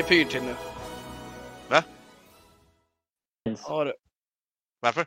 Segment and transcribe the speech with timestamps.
[0.00, 0.54] ligger pyr till nu.
[1.68, 1.84] Va?
[3.68, 3.94] Ja, det.
[4.80, 5.06] Varför?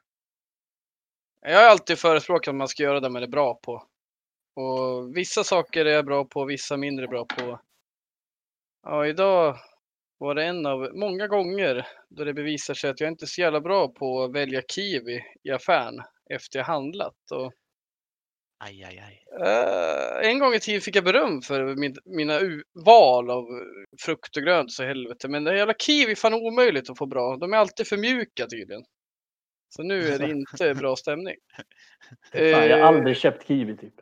[1.42, 3.88] Jag har alltid förespråkat att man ska göra det man är bra på.
[4.56, 7.60] Och vissa saker är jag bra på, vissa mindre bra på.
[8.84, 9.58] Ja, idag
[10.18, 13.42] var det en av många gånger då det bevisar sig att jag inte är så
[13.42, 17.32] jävla bra på att välja kiwi i affären efter jag handlat.
[17.32, 17.54] Och,
[18.66, 19.24] Aj, aj, aj.
[19.48, 22.40] eh, en gång i tiden fick jag beröm för min, mina
[22.86, 23.46] val av
[24.02, 25.28] frukt och grönt så helvete.
[25.28, 27.38] Men det jävla kiwi är fan omöjligt att få bra.
[27.38, 28.84] De är alltid för mjuka tydligen.
[29.76, 31.36] Så nu är det inte bra stämning.
[32.34, 33.94] Fan, jag har Eh, aldrig köpt kiwi typ.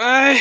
[0.00, 0.38] Nej,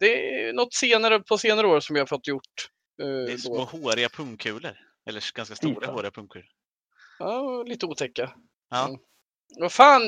[0.00, 2.68] det är något senare på senare år som jag har fått gjort.
[3.02, 3.38] eh, Det är då.
[3.38, 4.76] små håriga pungkulor.
[5.08, 6.46] Eller ganska stora håriga pungkulor.
[7.18, 8.32] Ja, lite otäcka.
[8.70, 8.88] Ja.
[8.88, 9.00] Mm.
[9.60, 10.02] Vad fan,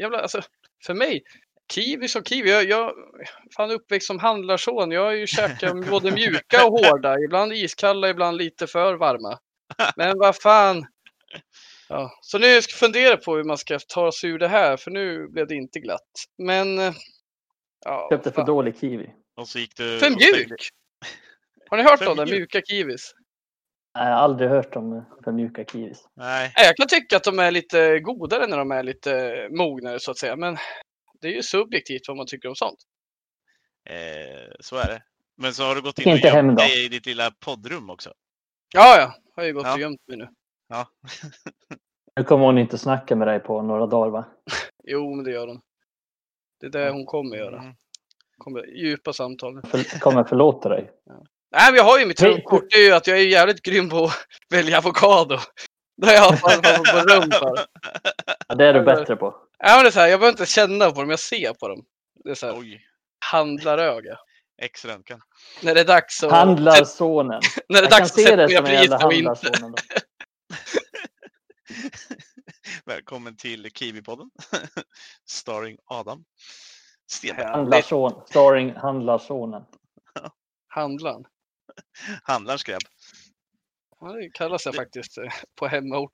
[0.00, 0.42] jävla, alltså,
[0.86, 1.22] för mig,
[1.72, 2.50] kiwi som kiwi.
[2.50, 2.92] Jag, jag
[3.56, 4.90] fan uppväxt som handlarson.
[4.90, 7.18] Jag har ju käkat både mjuka och hårda.
[7.18, 9.38] Ibland iskalla, ibland lite för varma.
[9.96, 10.86] Men vad fan.
[11.88, 14.76] Ja, så nu ska jag fundera på hur man ska ta sig ur det här,
[14.76, 16.10] för nu blev det inte glatt.
[16.38, 16.78] Men...
[16.78, 16.92] eh,
[17.86, 19.10] Ja, Köpte för dålig kiwi.
[19.36, 19.98] Och så gick du...
[19.98, 20.68] för mjuk!
[21.70, 22.24] Har ni hört För om det?
[22.24, 22.34] mjuk?
[22.34, 23.12] Mjuka kiwis?
[23.98, 26.08] Nej, jag har aldrig hört om för mjuka kiwis.
[26.16, 26.52] Nej.
[26.56, 30.10] Nej, Jag kan tycka att de är lite godare när de är lite mognare så
[30.10, 30.36] att säga.
[30.36, 30.56] Men
[31.24, 32.78] det är ju subjektivt vad man tycker om sånt.
[33.90, 35.02] Eh, så är det.
[35.36, 38.12] Men så har du gått in och Inte gömt dig i ditt lilla poddrum också.
[38.74, 39.14] Ja, ja.
[39.36, 39.74] Har ju gått Ja.
[39.74, 40.28] och gömt mig nu.
[40.68, 40.88] Ja.
[42.16, 44.24] Nu kommer hon inte snacka med dig på några dagar va?
[44.84, 45.60] Jo, men det gör hon.
[46.60, 47.58] Det är det hon kommer göra.
[47.60, 47.74] Mm.
[48.38, 49.62] Kommer djupa samtal.
[49.62, 50.90] För, kommer förlåta dig.
[51.50, 52.32] Nej, men jag har ju mitt Hej.
[52.32, 52.64] trumfkort.
[52.70, 55.38] Det är ju att jag är jävligt grym på att välja avokado.
[55.96, 57.66] Det har jag fall fått beröm för.
[58.48, 59.36] Ja, det är du bättre på.
[59.58, 61.68] Ja, men det är så här, jag behöver inte känna på dem, jag ser på
[61.68, 61.84] dem.
[62.24, 62.80] Det är så här, Oj,
[63.30, 64.18] handlaröga.
[64.62, 65.20] X-röntgen.
[65.62, 67.40] När det är dags att, Handlarsonen.
[67.68, 69.12] när det är Jag kan dags att se sätta det som en jävla priset och
[69.12, 69.30] inte.
[69.30, 69.72] handlarsonen.
[69.72, 69.76] Då.
[72.84, 74.30] Välkommen till Kiwi-podden.
[75.30, 76.24] Starring Adam
[77.06, 77.46] Stenberg.
[77.46, 78.22] Handlarson.
[78.26, 79.62] Starring Handlarsonen.
[80.68, 81.24] Handlaren.
[82.22, 82.82] Handlarns grabb.
[84.12, 86.12] Det kallas jag faktiskt eh, på hemort.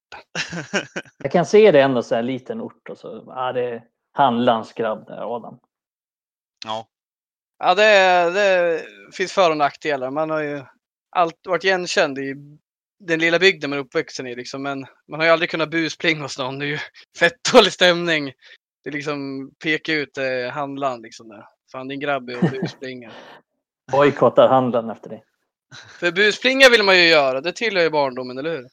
[1.18, 3.24] Jag kan se det ändå så här liten ort och så.
[3.26, 5.58] Ja, det är handlarns grabb där, Adam.
[6.66, 6.86] ja,
[7.62, 10.10] Ja, det, det finns för och nackdelar.
[10.10, 10.62] Man har ju
[11.10, 12.34] alltid varit igenkänd i
[13.00, 14.36] den lilla bygden man är uppvuxen i.
[14.36, 14.62] Liksom.
[14.62, 16.58] Men man har ju aldrig kunnat busplinga hos någon.
[16.58, 16.78] Det är ju
[17.18, 18.32] fett dålig stämning.
[18.84, 21.44] Det är liksom peka ut eh, handlaren liksom där.
[21.72, 23.12] Fan din grabb är och busplingar.
[23.92, 25.24] Bojkottar handlaren efter dig.
[25.98, 27.40] För busplinga vill man ju göra.
[27.40, 28.68] Det tillhör ju barndomen, eller hur?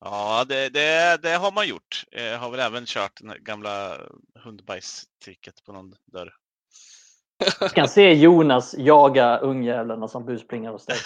[0.00, 2.04] ja det, det, det har man gjort.
[2.10, 3.98] Jag har väl även kört den gamla
[4.34, 6.34] hundbajstricket på någon dörr.
[7.60, 10.96] Jag kan se Jonas jaga ungjävlarna som busplingar hos dig.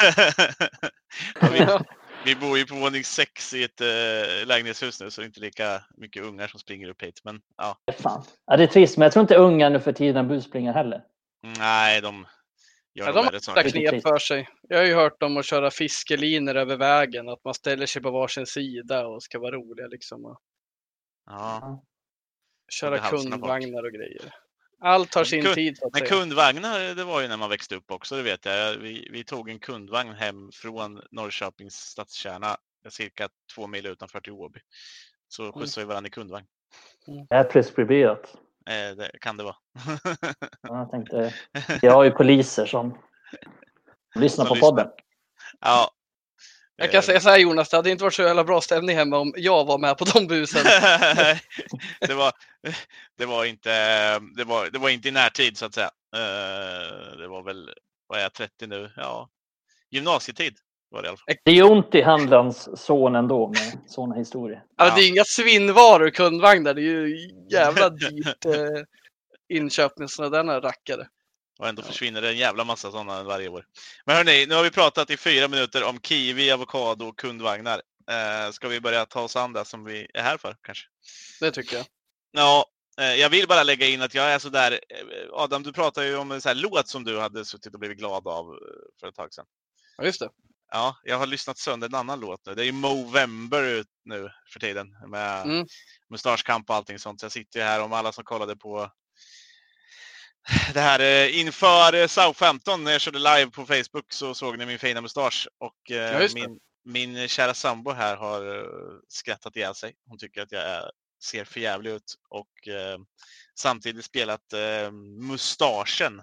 [1.41, 1.67] ja, vi,
[2.25, 5.41] vi bor ju på våning sex i ett äh, lägenhetshus nu så det är inte
[5.41, 7.21] lika mycket ungar som springer upp hit.
[7.25, 8.25] Men ja, Fan.
[8.47, 11.03] Ja, det är trist, men jag tror inte unga nu för tiden busplingar heller.
[11.59, 12.27] nej, de
[12.95, 13.71] gör Ja, de har saker.
[13.71, 14.49] knep för sig.
[14.69, 17.29] Jag har ju hört dem att köra fiskeliner över vägen.
[17.29, 20.25] Att man ställer sig på varsin sida och ska vara roliga liksom.
[20.25, 20.41] Och
[21.27, 21.85] Ja.
[22.73, 23.23] köra folk.
[23.31, 24.35] kundvagnar och grejer.
[24.81, 28.17] Allt tar sin Kund- tid Men kundvagnar, det var ju när man växte upp också,
[28.17, 28.77] det vet jag.
[28.77, 32.57] Vi, vi tog en kundvagn hem från Norrköpings stadskärna,
[32.89, 34.61] cirka två mil utanför till Åby.
[35.29, 36.47] Så skjutsade vi varandra i kundvagn.
[37.29, 38.37] Det är preskriberat.
[38.71, 39.57] Eh, det kan det vara.
[40.63, 41.35] Ja, Jag tänkte,
[41.83, 42.99] jag har ju poliser som
[44.15, 44.71] lyssnar Som på lyssnar.
[44.71, 44.89] podden.
[45.61, 45.91] ja.
[46.77, 48.97] Jag kan Eh, säga så här Jonas, det hade inte varit så jävla bra stämning
[48.97, 50.65] hemma om jag var med på de busen.
[52.01, 52.33] det, var,
[53.19, 53.71] det, var inte,
[54.19, 55.91] det, var, det var inte i närtid så att säga.
[56.17, 57.71] Eh, det var väl,
[58.07, 58.91] vad är jag, 30 nu?
[58.97, 59.29] Ja,
[59.91, 60.57] gymnasietid
[60.95, 61.35] var det i alla fall.
[61.45, 64.65] Det är ju ont i handlarns son ändå med sådana historier.
[64.77, 68.83] Alltså, det är inga svinnvaror kundvagnar, det är ju jävla dyrt eh,
[69.49, 71.09] inköp med sådana där rackare.
[71.59, 71.87] Och ändå Ja.
[71.87, 73.65] försvinner det en jävla massa sådana varje år.
[74.07, 77.83] Men hörni, nu har vi pratat i fyra minuter om kiwi, avokado och kundvagnar.
[78.11, 80.85] Eh, ska vi börja ta oss an det som vi är här för kanske?
[81.41, 81.87] Det tycker jag.
[82.33, 82.67] Ja,
[83.01, 84.73] eh, jag vill bara lägga in att jag är sådär.
[84.73, 87.81] eh, Adam, du pratade ju om en sån här låt som du hade suttit och
[87.81, 88.59] blivit glad av eh,
[89.01, 89.47] för ett tag sedan.
[89.97, 90.29] Ja, just det.
[90.75, 92.55] Ja, jag har lyssnat sönder en annan låt nu.
[92.55, 95.67] Det är ju Movember nu för tiden med Mm.
[96.11, 97.21] mustaschkamp och allting sånt.
[97.21, 98.91] Så jag sitter ju här om alla som kollade på
[100.75, 104.67] det här eh, inför eh, Southampton när jag körde live på Facebook så såg ni
[104.67, 108.67] min fina mustasch och eh, Ja, min, min kära sambo här har
[109.09, 109.95] skrattat ihjäl sig.
[110.09, 110.91] Hon tycker att jag är,
[111.23, 112.99] ser för jävlig ut och eh,
[113.59, 114.91] samtidigt spelat eh,
[115.29, 116.23] Mustaschen.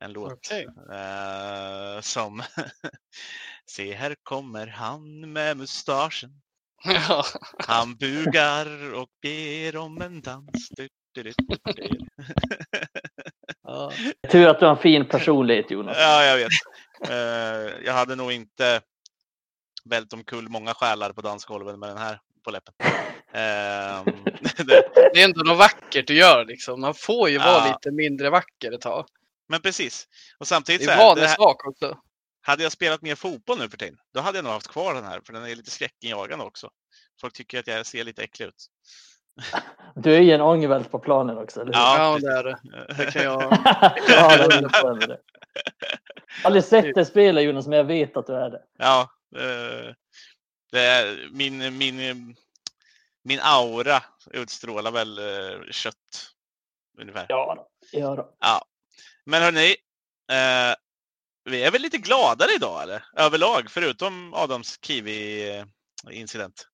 [0.00, 0.66] En låt Okej.
[0.92, 2.42] eh, som
[3.70, 6.30] Se här kommer han med mustaschen.
[6.84, 7.24] Ja.
[7.66, 10.68] Han bugar och ber om en dans.
[10.70, 11.22] Du, du,
[11.64, 11.98] du.
[13.62, 13.92] Ja.
[14.30, 15.96] Tur att du har en fin personlighet Jonas.
[16.00, 16.48] Ja, jag vet.
[17.10, 18.80] Eh, jag hade nog inte
[19.84, 22.74] vält omkull många själar på dansgolven med den här på läppen.
[23.32, 24.04] Ehm,
[24.56, 26.80] det, Det är ändå något vackert du gör liksom.
[26.80, 27.66] Man får ju vara Ja.
[27.66, 29.06] lite mindre vacker ett tag.
[29.48, 30.08] men precis.
[30.38, 31.98] Och samtidigt Det är vanesak också.
[32.42, 35.04] Hade jag spelat mer fotboll nu för tiden, då hade jag nog haft kvar den
[35.04, 36.70] här, för den är lite skräckinjagande också.
[37.20, 38.66] Folk tycker att jag ser lite äcklig ut.
[39.94, 41.80] Du är ju en ångervält på planen också, eller hur?
[41.80, 42.58] Ja, Ja, det är det.
[42.96, 43.42] Det kan jag...
[44.08, 45.20] ja, det är det.
[46.44, 48.62] Aldrig sett dig spela Jonas, men jag vet att du är det.
[48.78, 49.94] Ja, eh,
[50.72, 52.36] det är min, min,
[53.22, 55.96] min aura utstrålar väl eh, kött
[56.98, 57.26] ungefär.
[57.28, 57.68] Ja, då.
[57.92, 58.32] ja då.
[59.24, 59.76] Men hörni,
[60.30, 60.74] eh,
[61.44, 63.04] vi är väl lite gladare idag eller?
[63.16, 66.68] Överlag, förutom Adams Kiwi-incident.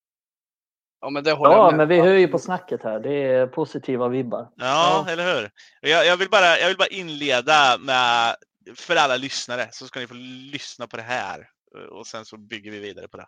[1.00, 3.00] Ja, men det Ja, men vi hör ju på snacket här.
[3.00, 4.48] Det är positiva vibbar.
[4.56, 5.12] Ja, Ja.
[5.12, 5.50] eller hur?
[5.80, 8.36] Jag, jag, vill bara, jag vill bara inleda med,
[8.76, 10.14] för alla lyssnare, så ska ni få
[10.52, 11.38] lyssna på det här.
[11.76, 13.26] eh, Och sen så bygger vi vidare på det.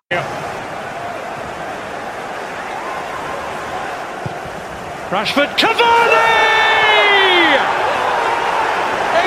[5.11, 7.11] Rashford Cavani!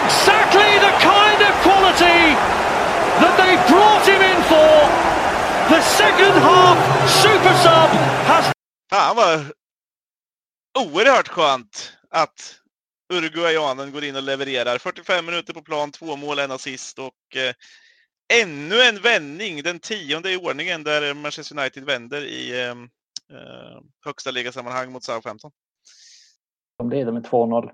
[0.06, 2.22] Exactly the kind of quality
[3.22, 4.74] that they brought him in for.
[5.74, 6.78] The second half
[7.22, 7.90] super sub
[8.30, 8.54] has
[8.90, 9.52] Fan vad
[10.80, 12.60] oerhört skönt att
[13.14, 14.78] Uruguayanen går in och levererar.
[14.78, 17.54] 45 minuter på plan, två mål, en assist och eh,
[18.42, 22.70] ännu en vändning, den tionde i ordningen där Manchester United vänder i eh,
[23.38, 25.52] eh, högsta ligasammanhang mot Southampton.
[26.78, 27.74] De leder med 2-0 i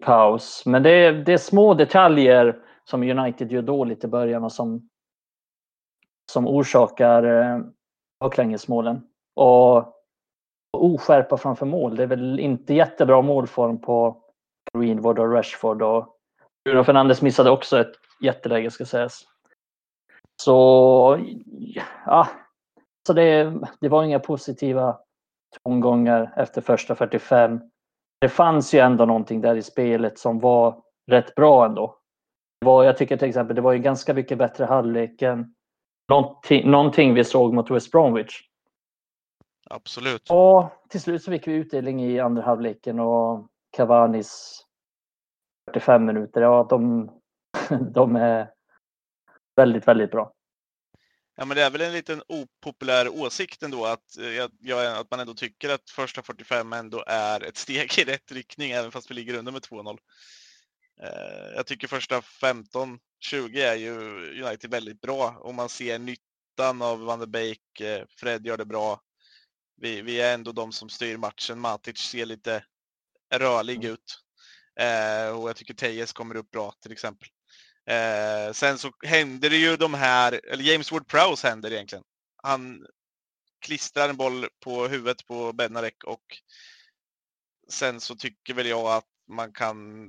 [0.00, 0.62] paus.
[0.66, 4.88] Men det är, det är små detaljer som United gör dåligt i början och som,
[6.32, 7.60] som orsakar eh,
[8.20, 9.02] baklängesmålen.
[9.36, 9.76] Och,
[10.72, 11.96] och oskärpa framför mål.
[11.96, 14.22] Det är väl inte jättebra målform på
[14.78, 15.82] Greenwood och Rashford.
[15.82, 16.16] Och
[16.64, 19.24] Bruno Fernandes missade också ett jätteläge ska sägas.
[20.42, 21.20] Så
[22.06, 22.28] ja,
[23.06, 24.98] så det, det var inga positiva
[25.64, 27.60] tongångar efter första 45
[28.24, 31.98] det fanns ju ändå någonting där i spelet som var rätt bra ändå.
[32.60, 35.54] Det var, jag tycker till exempel det var ju ganska mycket bättre halvlek än
[36.08, 38.40] någonting, någonting vi såg mot West Bromwich.
[39.70, 40.30] Absolut.
[40.30, 44.64] Och till slut så fick vi utdelning i andra halvleken och Cavanis
[45.70, 47.10] 45 minuter, ja de,
[47.94, 48.50] de är
[49.56, 50.32] väldigt, väldigt bra.
[51.36, 55.20] Ja, men det är väl en liten opopulär åsikt ändå att, eh, jag, att man
[55.20, 59.14] ändå tycker att första 45 ändå är ett steg i rätt riktning även fast vi
[59.14, 59.98] ligger under med 2-0.
[61.02, 63.94] Eh, jag tycker första 15-20 är ju
[64.44, 67.80] United väldigt bra och man ser nyttan av Van de Beek.
[67.80, 69.00] eh, Fred gör det bra.
[69.76, 71.60] Vi, vi är ändå de som styr matchen.
[71.60, 72.64] Matic ser lite
[73.34, 74.20] rörlig ut.
[74.80, 77.28] Eh, och jag tycker Tejes kommer upp bra till exempel.
[77.86, 82.04] Eh, sen så händer det ju de här, eller James Ward-Prowse händer egentligen.
[82.42, 82.86] Han
[83.60, 86.24] klistrar en boll på huvudet på Bednarek och
[87.68, 90.08] sen så tycker väl jag att man kan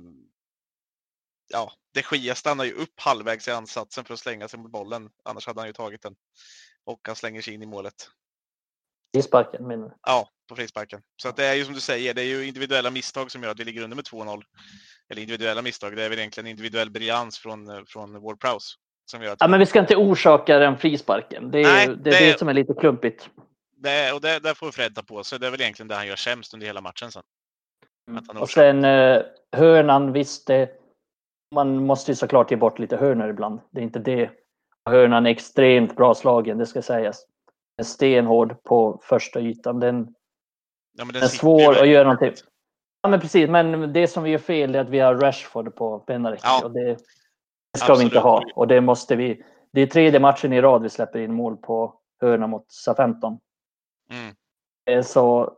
[1.48, 5.10] Ja, de Gia stannar ju upp halvvägs i ansatsen för att slänga sig mot bollen.
[5.24, 6.16] Annars hade han ju tagit den.
[6.84, 8.10] Och han slänger sig in i målet.
[9.12, 9.94] I sparken menar du?
[10.02, 11.02] Ja, på frisparken.
[11.22, 13.50] Så att det är ju som du säger, det är ju individuella misstag som gör
[13.50, 14.42] att vi ligger under med 2-0.
[15.10, 18.74] Eller individuella misstag, det är väl egentligen individuell briljans från, eh, från Ward Prowse.
[19.10, 21.50] Som gör att Ja, men vi ska inte orsaka den frisparken.
[21.50, 23.30] Det är Nej, det, är det- det som är lite klumpigt.
[23.76, 25.38] det, och det, där får Fred ta på sig.
[25.38, 27.22] Det är väl egentligen det han gör sämst under hela matchen sen.
[28.28, 29.22] Han Och sen eh,
[29.56, 30.70] hörnan, visst, det,
[31.54, 33.60] man måste ju såklart ge bort lite hörnor ibland.
[33.70, 34.30] Det är inte det.
[34.90, 37.26] Hörnan är extremt bra slagen, det ska sägas.
[37.76, 39.80] Den är stenhård på första ytan.
[39.80, 40.14] Den,
[40.98, 42.32] Ja, men den är svår att göra någonting.
[43.06, 43.50] Ja, men precis.
[43.50, 46.40] Men det som vi gör fel är att vi har Rashford på Benarek.
[46.42, 46.64] Ja.
[46.64, 46.98] Och det
[47.78, 48.22] ska vi inte Absolut.
[48.22, 48.42] ha.
[48.54, 49.42] Och det måste vi.
[49.72, 53.38] Det är tredje matchen i rad vi släpper in mål på hörna mot SA-15.
[54.10, 54.34] Mm.
[54.90, 55.52] Eh, Så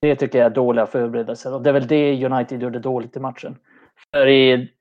[0.00, 1.54] det tycker jag är dåliga förberedelser.
[1.54, 3.58] Och det är väl det United gjorde dåligt i matchen.
[4.10, 4.72] För i,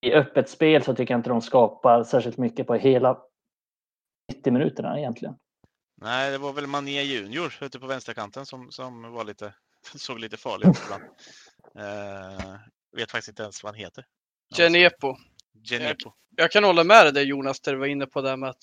[0.00, 3.18] i öppet spel så tycker jag inte de skapar särskilt mycket på hela
[4.32, 5.34] 90 minuterna egentligen.
[6.02, 9.54] Nej, det var väl Mané Junior ute på vänsterkanten som, som var lite,
[9.94, 11.02] såg lite farlig ut ibland.
[11.78, 12.54] Eh,
[12.96, 14.04] vet faktiskt inte ens vad han heter.
[14.56, 15.16] Genepo.
[15.70, 16.12] Genepo.
[16.36, 18.62] Jag kan hålla med dig Jonas, där du var inne på det med att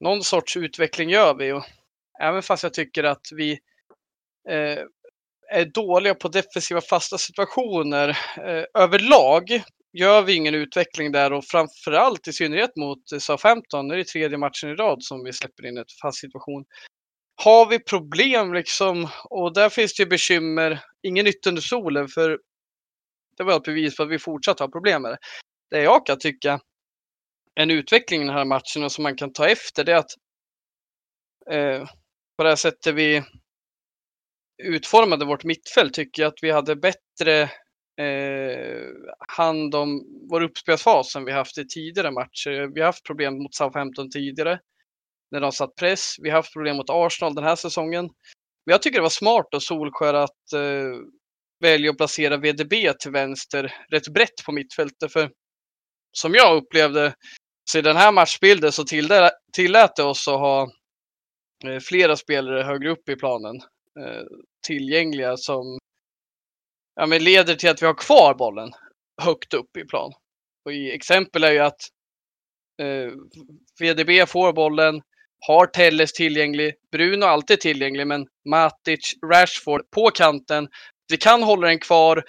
[0.00, 1.52] någon sorts utveckling gör vi.
[1.52, 1.64] Och
[2.20, 3.52] även fast jag tycker att vi
[4.48, 4.78] eh,
[5.50, 9.62] är dåliga på defensiva fasta situationer eh, överlag
[9.92, 14.38] gör vi ingen utveckling där och framförallt i synnerhet mot Southampton, nu är det tredje
[14.38, 16.64] matchen i rad som vi släpper in ett fast situation.
[17.44, 22.38] Har vi problem liksom och där finns det ju bekymmer, ingen nytt under solen för
[23.36, 25.18] det var ett bevis på att vi fortsatt har problem med det.
[25.70, 26.60] Det jag kan tycka
[27.54, 30.10] en utveckling i den här matchen och som man kan ta efter det är att
[31.50, 31.86] eh,
[32.36, 33.22] på det här sättet vi
[34.62, 37.42] utformade vårt mittfält tycker jag att vi hade bättre
[38.00, 38.88] eh,
[39.36, 42.74] hand om vår uppspelsfas än vi haft i tidigare matcher.
[42.74, 44.60] Vi har haft problem mot Southampton tidigare
[45.32, 46.14] när de satt press.
[46.18, 48.04] Vi har haft problem mot Arsenal den här säsongen.
[48.66, 51.00] Men jag tycker det var smart av Solskär att eh,
[51.60, 55.12] välja att placera VDB till vänster rätt brett på mittfältet.
[55.12, 55.30] För
[56.12, 57.14] som jag upplevde
[57.70, 58.84] så i den här matchbilden så
[59.52, 60.70] tillät det oss att ha
[61.64, 63.56] eh, flera spelare högre upp i planen
[64.00, 64.22] eh,
[64.66, 65.78] tillgängliga som
[66.94, 68.70] ja, men leder till att vi har kvar bollen
[69.22, 70.12] högt upp i plan.
[70.64, 71.80] Och i exempel är ju att
[72.82, 73.12] eh,
[73.80, 75.02] VDB får bollen,
[75.46, 80.68] har Telles tillgänglig, Bruno alltid tillgänglig, men Matic, Rashford på kanten.
[81.08, 82.24] Vi kan hålla den kvar.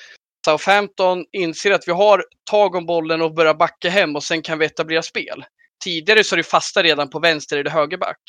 [0.46, 4.60] Southampton inser att vi har tag om bollen och börjar backa hem och sen kan
[4.60, 5.46] vi etablera spel.
[5.84, 8.22] Tidigare så är det fasta redan på vänster eller högerback.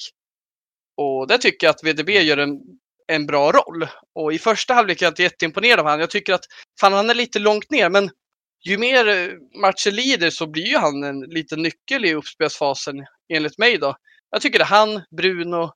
[0.96, 2.60] Och där tycker jag att VDB gör en
[3.06, 3.88] en bra roll.
[4.14, 6.00] Och i första halvlek är jag inte jätteimponerad av honom.
[6.00, 6.44] Jag tycker att
[6.80, 8.10] fan, han är lite långt ner, men
[8.64, 12.96] ju mer matchen matcher lider så blir ju han en liten nyckel i uppspelsfasen
[13.34, 13.96] enligt mig då.
[14.30, 15.72] Jag tycker att han, Bruno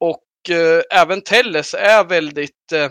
[0.00, 2.90] och eh, även Telles är väldigt eh,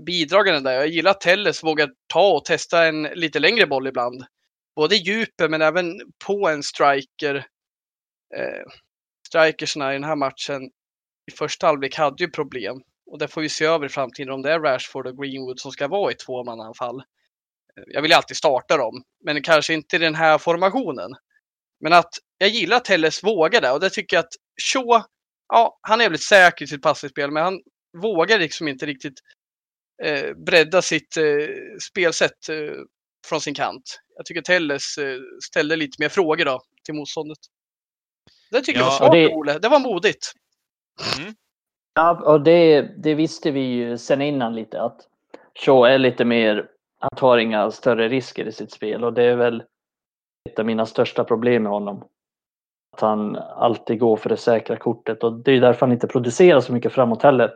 [0.00, 0.76] bidragande där.
[0.76, 4.24] Jag gillar att Telles vågar ta och testa en lite längre boll ibland.
[4.76, 7.34] Både i djupet men även på en striker.
[8.36, 8.66] Eh,
[9.28, 10.70] strikersna i den här matchen
[11.30, 12.82] i första halvlek hade ju problem.
[13.10, 15.72] Och det får vi se över i framtiden om det är Rashford och Greenwood som
[15.72, 17.02] ska vara i tvåmannaanfall.
[17.86, 21.10] Jag vill ju alltid starta dem, men kanske inte i den här formationen.
[21.80, 24.32] Men att jag gillar att Telles vågar det och det tycker jag att
[24.72, 25.02] Shaw,
[25.48, 27.60] ja, han är väldigt säker i sitt passningsspel, men han
[28.02, 29.20] vågar liksom inte riktigt
[30.02, 31.48] eh, bredda sitt eh,
[31.90, 32.74] spelsätt eh,
[33.26, 34.00] från sin kant.
[34.16, 37.38] Jag tycker Telles eh, ställde lite mer frågor då till motståndet.
[38.50, 39.34] Det tycker ja, jag var smart, det...
[39.34, 39.58] Ole.
[39.58, 40.32] Det var modigt.
[41.18, 41.34] Mm.
[41.94, 45.00] Ja, och det, det visste vi ju sen innan lite att
[45.54, 46.66] Shaw är lite mer,
[46.98, 49.62] han tar inga större risker i sitt spel och det är väl
[50.48, 52.04] ett av mina största problem med honom.
[52.92, 56.60] Att han alltid går för det säkra kortet och det är därför han inte producerar
[56.60, 57.54] så mycket framåt heller.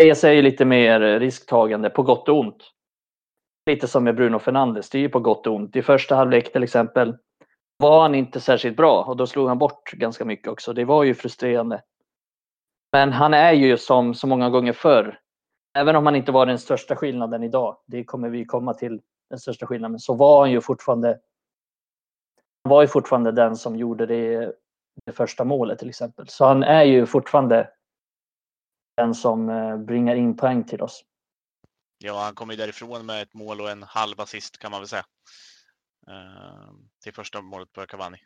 [0.00, 2.70] ES är ju lite mer risktagande på gott och ont.
[3.70, 5.76] Lite som med Bruno Fernandes, det är ju på gott och ont.
[5.76, 7.16] I första halvlek till exempel
[7.78, 10.72] var han inte särskilt bra och då slog han bort ganska mycket också.
[10.72, 11.82] Det var ju frustrerande.
[12.92, 15.18] Men han är ju som så många gånger förr,
[15.78, 19.38] även om han inte var den största skillnaden idag, det kommer vi komma till, den
[19.38, 21.18] största skillnaden, så var han ju fortfarande
[22.62, 24.52] var ju fortfarande den som gjorde det,
[25.06, 26.28] det första målet till exempel.
[26.28, 27.70] Så han är ju fortfarande
[28.96, 31.04] den som eh, bringar in poäng till oss.
[31.98, 34.88] Ja, han kommer ju därifrån med ett mål och en halv assist kan man väl
[34.88, 35.04] säga.
[36.08, 38.18] Uh, till första målet på Cavani.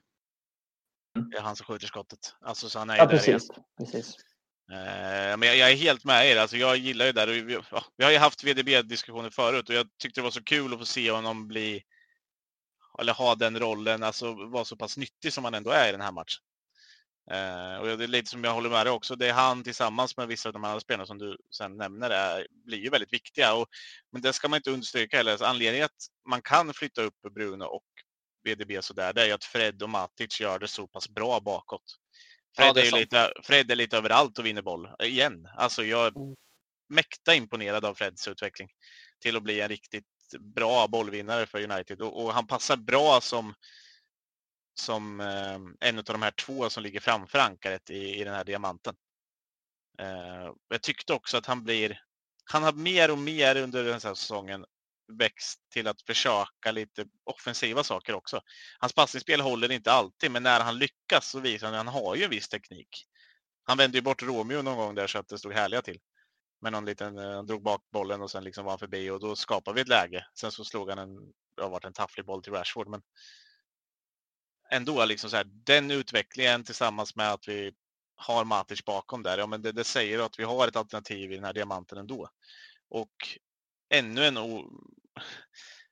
[1.16, 1.30] Mm.
[1.30, 2.36] Det är han som skjuter skottet.
[2.40, 3.50] Alltså, så han är ja, precis.
[3.78, 4.16] precis.
[4.72, 6.36] Eh, men jag, jag, är helt med er.
[6.36, 7.26] Alltså, jag gillar ju det.
[7.26, 10.72] Vi, ja, vi har ju haft VDB-diskussioner förut och jag tyckte det var så kul
[10.72, 11.82] att få se honom bli
[12.98, 16.00] eller ha den rollen, alltså vara så pass nyttig som han ändå är i den
[16.00, 16.42] här matchen.
[17.30, 19.16] Eh, och det är lite som jag håller med dig också.
[19.16, 22.46] Det är han tillsammans med vissa av de andra spelarna som du sen nämner är,
[22.66, 23.54] blir ju väldigt viktiga.
[23.54, 23.68] Och,
[24.12, 25.30] men det ska man inte understryka heller.
[25.30, 27.84] Alltså, anledningen att man kan flytta upp Bruno och
[28.44, 31.40] VDB så där, det är ju att Fred och Matic gör det så pass bra
[31.40, 31.98] bakåt.
[32.56, 35.48] Fred, ja, är, är lite, Fred är lite överallt och vinner boll igen.
[35.56, 36.36] Alltså jag är mm.
[36.88, 38.68] mäkta imponerad av Freds utveckling
[39.20, 40.04] till att bli en riktigt
[40.40, 43.54] bra bollvinnare för United och, och han passar bra som
[44.74, 48.44] som eh, en av de här två som ligger framför ankaret i, i den här
[48.44, 48.94] diamanten.
[49.98, 52.00] Eh, jag tyckte också att han blir,
[52.44, 54.64] han har mer och mer under den här säsongen
[55.18, 58.40] växt till att försöka lite offensiva saker också.
[58.78, 62.16] Hans passningsspel håller inte alltid, men när han lyckas så visar han att han har
[62.16, 63.06] ju en viss teknik.
[63.64, 66.00] Han vände ju bort Romeo någon gång där så att det stod härliga till.
[66.64, 69.36] Med någon liten, han drog bak bollen och sen liksom var han förbi och då
[69.36, 70.26] skapade vi ett läge.
[70.34, 71.16] Sen så slog han en,
[71.56, 73.02] det har varit en tafflig boll till Rashford, men
[74.70, 77.72] ändå liksom så här, den utvecklingen tillsammans med att vi
[78.16, 81.34] har Matic bakom där, ja men det, det säger att vi har ett alternativ i
[81.34, 82.28] den här diamanten ändå.
[82.88, 83.14] Och
[83.94, 84.36] ännu en,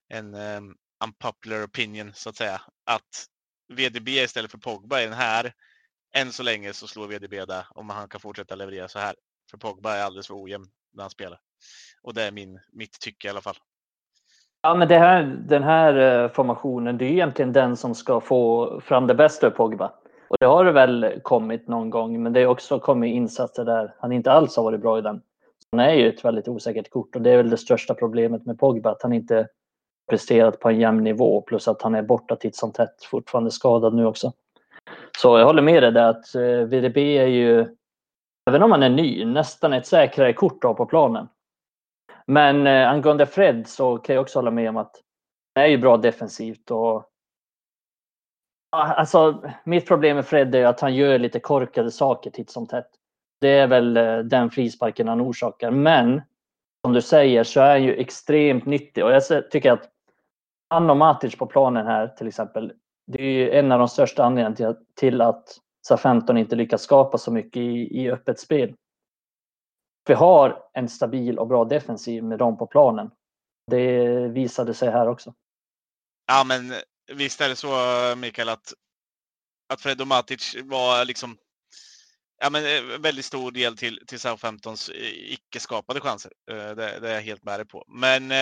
[0.09, 2.63] en um, unpopular opinion så att säga.
[2.85, 3.27] Att
[3.69, 5.55] VDB istället för Pogba i den här.
[6.15, 9.15] Än så länge så slår VDB där om han kan fortsätta leverera så här.
[9.53, 11.39] För Pogba är alldeles för ojämn när han spelar.
[12.03, 13.55] Och det är min, mitt tycke i alla fall.
[14.63, 18.81] Ja, men det här, den här eh, formationen, det är egentligen den som ska få
[18.81, 19.93] fram det bästa ur Pogba.
[20.29, 23.95] Och det har det väl kommit någon gång, men det har också kommit insatser där
[23.99, 25.23] han inte alls har varit bra i den.
[25.73, 28.59] Han är ju ett väldigt osäkert kort och det är väl det största problemet med
[28.59, 29.49] Pogba, att han inte
[30.11, 33.95] presterat på en jämn nivå plus att han är borta titt som tätt, fortfarande skadad
[33.95, 34.33] nu också.
[35.19, 37.77] Så jag håller med dig där att eh, VDB är ju,
[38.51, 41.29] även om han är ny, nästan ett säkrare kort att ha på planen.
[42.27, 45.03] Men eh, angående Fred så kan jag också hålla med om att
[45.55, 47.09] han är ju bra defensivt och
[48.77, 52.89] Alltså, mitt problem med Fred är att han gör lite korkade saker titt som tätt.
[53.41, 55.71] Det är väl eh, den frisparken han orsakar.
[55.71, 56.23] Men
[56.85, 59.89] som du säger så är han ju extremt nyttig och jag tycker att
[60.71, 62.73] han och Matic på planen här till exempel.
[63.07, 65.59] Det är ju en av de största anledningarna till att, till att
[65.89, 68.75] SA-15 inte lyckats skapa så mycket i, i öppet spel.
[70.09, 73.11] Vi har en stabil och bra defensiv med dem på planen.
[73.71, 75.35] Det visade sig här också.
[76.27, 76.73] Ja, men
[77.13, 77.69] visst är det så
[78.17, 78.73] Mikael att,
[79.73, 81.37] att Fred Matic var liksom
[82.43, 86.33] ja, men eh, väldigt stor del till, till Southamptons eh, icke skapade chanser.
[86.51, 87.85] Eh, det, det, är jag helt med dig på.
[87.89, 88.33] Men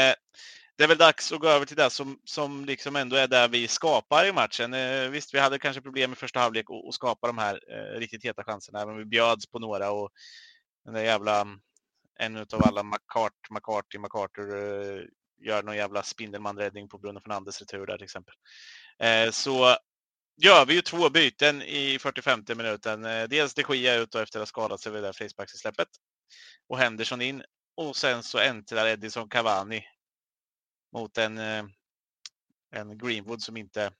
[0.80, 3.48] det är väl dags att gå över till det som, som liksom ändå är där
[3.48, 4.74] vi skapar i matchen.
[4.74, 8.24] Eh, visst, vi hade kanske problem i första halvlek att skapa de här eh, riktigt
[8.24, 10.10] heta chanserna, även om vi bjöds på några och
[10.84, 11.46] den där jävla
[12.18, 15.02] en av alla McCart, McCarty, McCarter eh,
[15.46, 18.34] gör någon jävla Spindelman-räddning på Bruno Fernandes retur där till exempel.
[18.98, 19.76] Eh, så
[20.42, 23.04] gör vi ju två byten i 45 minuten.
[23.04, 25.88] Eh, dels de Gia ut efter att ha skadat sig vid det där frisparkssläppet
[26.68, 27.42] och Henderson in
[27.76, 29.84] och sen så äntrar Edison Cavani
[30.92, 31.64] mot en, eh,
[32.70, 33.92] en Greenwood som inte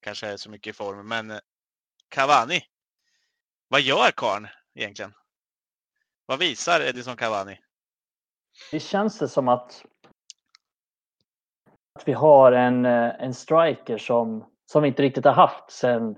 [0.00, 1.08] kanske är så mycket i form.
[1.08, 1.40] Men
[2.08, 2.62] Cavani,
[3.68, 5.14] vad gör karn egentligen?
[6.26, 7.60] Vad visar Edison Cavani?
[8.70, 9.84] Det känns det som att
[11.94, 16.16] att vi har en, eh, en striker som, som vi inte riktigt har haft sen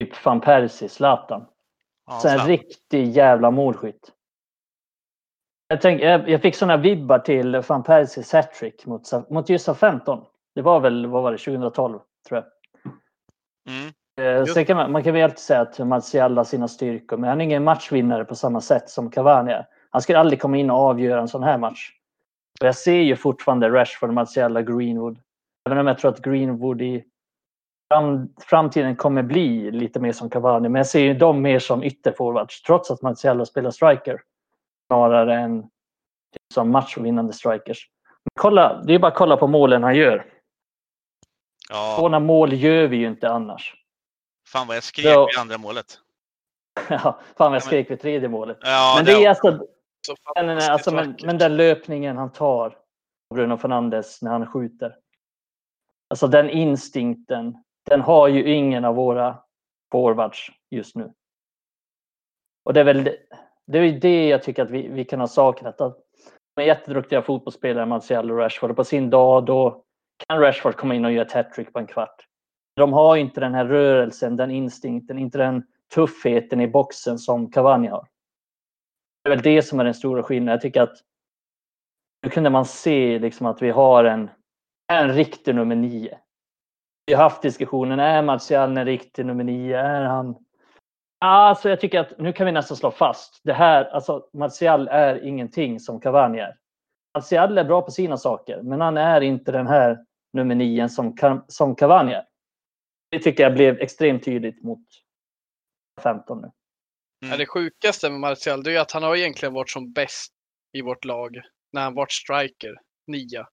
[0.00, 1.46] typ van Persie, Zlatan.
[2.06, 4.12] Ja, en riktig jävla målskytt.
[5.72, 10.24] Jag, tänk, jag, jag fick sådana vibbar till van Persies hattrick mot, mot just 15.
[10.54, 12.44] Det var väl, vad var det, 2012 tror jag.
[13.74, 13.92] Mm.
[14.20, 17.30] Eh, sen kan man, man kan väl alltid säga att Martial har sina styrkor, men
[17.30, 19.66] han är ingen matchvinnare på samma sätt som Cavani är.
[19.90, 21.90] Han skulle aldrig komma in och avgöra en sån här match.
[22.60, 25.18] Och jag ser ju fortfarande Rashford, Martial Greenwood.
[25.66, 27.04] Även om jag tror att Greenwood i
[27.90, 30.68] fram, framtiden kommer bli lite mer som Cavani.
[30.68, 34.20] Men jag ser ju dem mer som ytterforwards trots att Martial spelar striker.
[34.90, 35.70] Snarare än
[36.54, 37.88] som matchvinnande strikers.
[38.40, 40.32] Kolla, det är bara att kolla på målen han gör.
[41.68, 41.94] Ja.
[41.98, 43.74] Sådana mål gör vi ju inte annars.
[44.48, 45.26] Fan vad jag skrek ja.
[45.26, 45.98] vid andra målet.
[46.88, 48.58] ja, fan vad jag skrek vid tredje målet.
[48.60, 49.66] Ja, men det, det är alltså,
[50.34, 52.78] men, alltså, men, men den löpningen han tar,
[53.34, 54.96] Bruno Fernandes, när han skjuter.
[56.08, 59.38] Alltså den instinkten, den har ju ingen av våra
[59.92, 61.12] forwards just nu.
[62.64, 63.16] Och det är väl
[63.72, 65.80] det, är det jag tycker att vi, vi kan ha saknat.
[65.80, 65.98] Att
[66.54, 68.70] de är jätteduktiga fotbollsspelare, Martial och Rashford.
[68.70, 69.84] Och på sin dag då
[70.28, 72.26] kan Rashford komma in och göra ett hattrick på en kvart.
[72.76, 75.62] De har inte den här rörelsen, den instinkten, inte den
[75.94, 78.08] tuffheten i boxen som Cavani har.
[79.24, 80.52] Det är väl det som är den stora skillnaden.
[80.52, 80.96] Jag tycker att
[82.22, 84.30] nu kunde man se liksom att vi har en,
[84.92, 86.18] en riktig nummer nio.
[87.06, 89.78] Vi har haft diskussionen, är Martial en riktig nummer nio?
[89.78, 90.36] Är han...
[91.24, 95.24] Alltså jag tycker att nu kan vi nästan slå fast det här, alltså Martial är
[95.24, 96.56] ingenting som Cavani är.
[97.14, 101.16] Martial är bra på sina saker, men han är inte den här nummer nio som,
[101.48, 102.24] som Cavani är.
[103.10, 104.84] Det tycker jag blev extremt tydligt mot
[106.02, 106.50] 15 nu.
[107.24, 107.38] Mm.
[107.38, 110.32] Det sjukaste med Martial är att han har egentligen varit som bäst
[110.72, 111.40] i vårt lag
[111.72, 112.74] när han varit striker,
[113.06, 113.48] nia.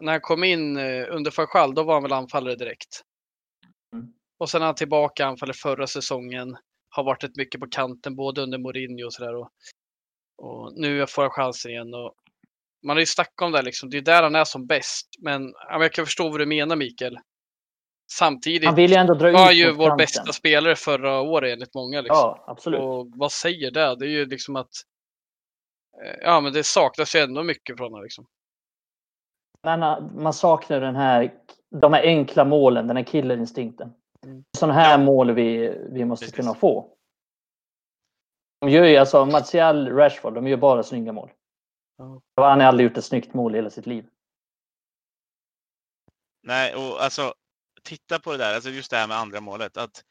[0.00, 3.02] När han kom in eh, under Fajal, då var han väl anfallare direkt.
[3.92, 4.12] Mm.
[4.38, 6.56] Och sen är han tillbaka anfallare förra säsongen.
[6.88, 9.34] Har varit ett mycket på kanten både under Mourinho och sådär.
[9.34, 9.50] Och,
[10.38, 11.94] och nu får han chansen igen.
[11.94, 12.14] Och
[12.86, 13.90] man har ju snackat om det liksom.
[13.90, 15.08] Det är där han är som bäst.
[15.18, 17.18] Men jag kan förstå vad du menar Mikael.
[18.12, 19.96] Samtidigt han vill ju ändå dra var ju vår kanten.
[19.96, 22.00] bästa spelare förra året enligt många.
[22.00, 22.16] Liksom.
[22.16, 22.80] Ja, absolut.
[22.80, 23.96] Och vad säger det?
[23.96, 24.70] Det är ju liksom att
[26.04, 28.02] eh, ja, men det saknas ju ändå mycket från honom.
[28.02, 28.26] Liksom.
[29.62, 31.34] Men eh, man saknar den här,
[31.80, 33.92] de här enkla målen, den här killerinstinkten.
[34.58, 36.36] Sådana här mål vi, vi måste Precis.
[36.36, 36.96] kunna få.
[38.60, 41.30] De gör ju alltså, Martial, Rashford, de gör bara snygga mål.
[42.36, 44.08] Han har aldrig gjort ett snyggt mål i hela sitt liv.
[46.42, 47.34] Nej, och alltså
[47.82, 49.76] titta på det där, alltså just det här med andra målet.
[49.76, 50.04] Att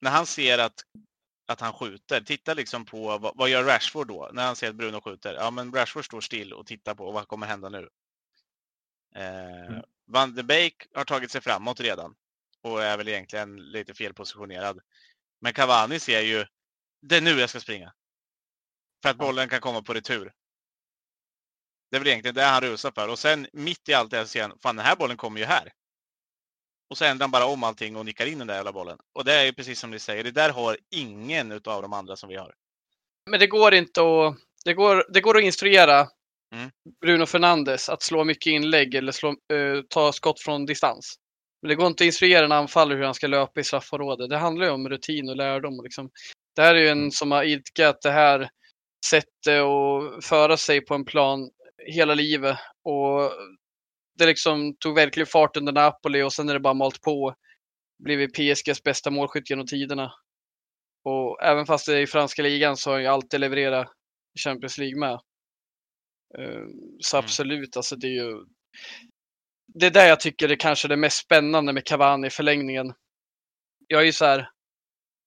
[0.00, 0.84] när han ser att,
[1.46, 4.30] att han skjuter, titta liksom på vad, vad gör Rashford då?
[4.32, 5.34] När han ser att Bruno skjuter.
[5.34, 7.88] Ja, men Rashford står still och tittar på vad kommer hända nu?
[9.14, 9.82] Eh, Mm.
[10.06, 12.14] Van de Beek har tagit sig framåt redan
[12.72, 14.80] och är väl egentligen lite felpositionerad.
[15.40, 16.46] Men Cavani ser ju,
[17.02, 17.92] det är nu jag ska springa.
[19.02, 20.32] För att bollen kan komma på retur.
[21.90, 23.08] Det är väl egentligen det han rusar för.
[23.08, 25.46] Och sen mitt i allt det här ser han, fan den här bollen kommer ju
[25.46, 25.72] här.
[26.90, 28.98] Och så ändrar han bara om allting och nickar in den där jävla bollen.
[29.12, 32.16] Och det är ju precis som ni säger, det där har ingen utav de andra
[32.16, 32.54] som vi har.
[33.30, 34.36] Men det går inte att...
[34.64, 36.08] Det går, det går att instruera
[36.54, 36.70] Mm.
[37.00, 41.16] Bruno Fernandes att slå mycket inlägg eller slå, eh, ta skott från distans.
[41.62, 44.30] Men det går inte att instruera en anfallare hur han ska löpa i straffområdet.
[44.30, 45.78] Det handlar ju om rutin och lärdom.
[45.78, 46.10] Och liksom.
[46.56, 48.50] Det här är ju en som har idkat det här
[49.06, 51.50] sättet att föra sig på en plan
[51.86, 52.58] hela livet.
[52.84, 53.32] Och
[54.18, 57.34] det liksom tog verkligen fart under Napoli och sen är det bara malt på.
[58.04, 60.12] Blivit PSGs bästa målskytt genom tiderna.
[61.04, 63.88] Och även fast det är i franska ligan så har han ju alltid levererat
[64.38, 65.12] i Champions League med.
[66.38, 66.64] Eh,
[67.00, 67.24] Så Mm.
[67.24, 68.44] absolut, alltså det är ju...
[69.74, 72.94] Det är där jag tycker det kanske är det mest spännande med Cavani i förlängningen.
[73.86, 74.38] Jag är ju så här...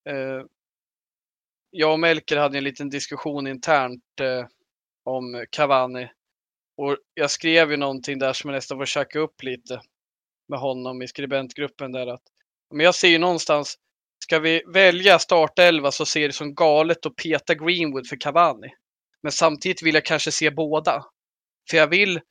[0.10, 0.46] Eh,
[1.70, 4.46] jag och Melker hade en liten diskussion internt eh,
[5.04, 6.12] om Cavani.
[6.78, 9.82] Och jag skrev ju någonting där som jag nästan får käka upp lite
[10.48, 12.24] med honom i skribentgruppen där att
[12.72, 13.78] men jag ser ju någonstans,
[14.24, 18.68] ska vi välja startelva så ser det som galet att peta Greenwood för Cavani.
[19.24, 21.06] Men samtidigt vill jag kanske se båda.
[21.70, 22.22] För jag vill,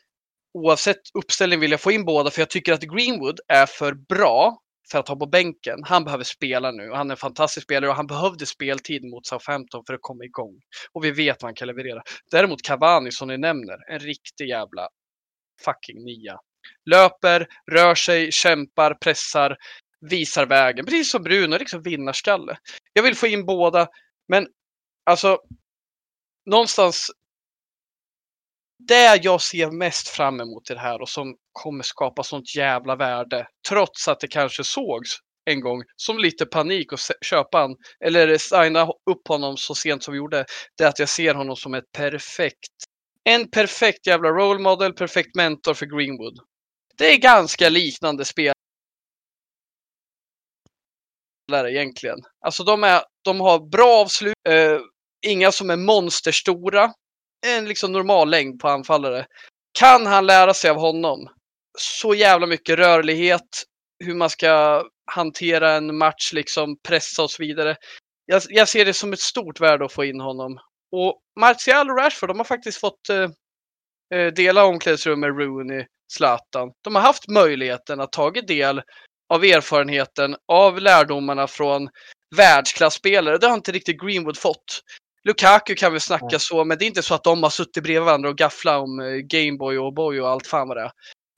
[0.54, 4.58] oavsett uppställning vill jag få in båda för jag tycker att Greenwood är för bra
[4.90, 5.78] för att ha på bänken.
[5.84, 9.26] Han behöver spela nu och han är en fantastisk spelare och han behövde speltid mot
[9.26, 10.60] Southampton för att komma igång.
[10.92, 12.02] Och vi vet vad han kan leverera.
[12.30, 14.88] Däremot Cavani som ni nämner, en riktig jävla
[15.64, 16.38] fucking nia.
[16.90, 19.56] Löper, rör sig, kämpar, pressar,
[20.00, 20.84] visar vägen.
[20.84, 22.58] Precis som Bruno, liksom vinnarskalle.
[22.92, 23.88] Jag vill få in båda,
[24.28, 24.46] men
[25.04, 25.38] alltså
[26.46, 27.10] någonstans
[28.88, 32.96] det jag ser mest fram emot i det här och som kommer skapa sånt jävla
[32.96, 35.10] värde, trots att det kanske sågs
[35.50, 40.12] en gång som lite panik att köpa han eller signa upp honom så sent som
[40.12, 40.44] vi gjorde,
[40.78, 42.70] det är att jag ser honom som ett perfekt,
[43.24, 46.38] en perfekt jävla role model, perfekt mentor för Greenwood.
[46.98, 48.52] Det är ganska liknande spel
[51.52, 52.18] egentligen.
[52.40, 54.78] Alltså de, är, de har bra avslut, eh,
[55.26, 56.92] inga som är monsterstora,
[57.46, 59.26] en liksom normal längd på anfallare.
[59.78, 61.28] Kan han lära sig av honom
[61.78, 63.64] så jävla mycket rörlighet,
[64.04, 67.76] hur man ska hantera en match, liksom pressa och så vidare.
[68.26, 70.58] Jag, jag ser det som ett stort värde att få in honom.
[70.92, 73.30] Och Martial och Rashford, de har faktiskt fått eh,
[74.14, 76.72] eh dela omklädningsrum med Rooney, Zlatan.
[76.84, 78.82] De har haft möjligheten att tagit del
[79.28, 81.88] av erfarenheten, av lärdomarna från
[82.36, 83.38] världsklasspelare.
[83.38, 84.80] Det har inte riktigt Greenwood fått.
[85.24, 88.02] Lukaku kan vi snacka så, men det är inte så att de har suttit bredvid
[88.02, 90.90] varandra och gafflat om eh, Gameboy och Boy och allt fan vad det är.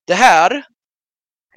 [0.06, 0.50] Det här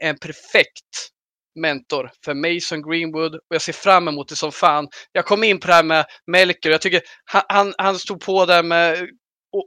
[0.02, 1.12] är en perfekt
[1.60, 4.88] mentor för Mason Greenwood och jag ser fram emot det som fan.
[5.12, 8.46] Jag kom in på det här med Melker jag tycker han, han, han stod på
[8.46, 9.10] där med,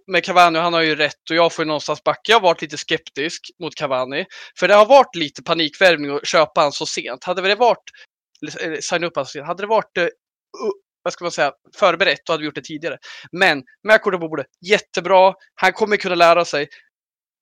[0.07, 2.21] med Cavani och han har ju rätt och jag får ju någonstans backa.
[2.29, 4.27] Jag har varit lite skeptisk mot Cavani
[4.59, 7.25] för det har varit lite panikvärvning att köpa han så sent.
[7.25, 7.85] Hade det varit,
[8.63, 10.09] eller signa upp han så sent, hade det varit eh,
[11.03, 12.99] vad ska man säga, förberett, då hade vi gjort det tidigare.
[13.33, 15.35] Men med kortet på bordet, jättebra.
[15.55, 16.69] Han kommer kunna lära sig.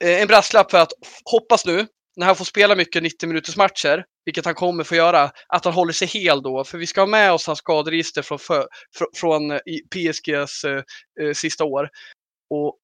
[0.05, 0.93] Eh, en brasklapp för att
[1.31, 5.31] hoppas nu, när han får spela mycket 90 minuters matcher, vilket han kommer få göra,
[5.49, 6.65] att han håller sig hel då.
[6.65, 8.61] För vi ska ha med oss hans skaderegister från, för,
[8.99, 9.59] fr- från eh,
[9.95, 10.83] PSGs eh,
[11.21, 11.89] eh, sista år.
[12.51, 12.79] Och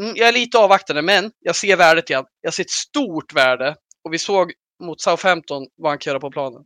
[0.00, 2.24] mm, jag är lite avvaktande, men jag ser värdet igen.
[2.40, 3.76] Jag ser ett stort värde.
[4.04, 4.52] Och vi såg
[4.82, 6.62] mot Southampton vad han kan göra på planen.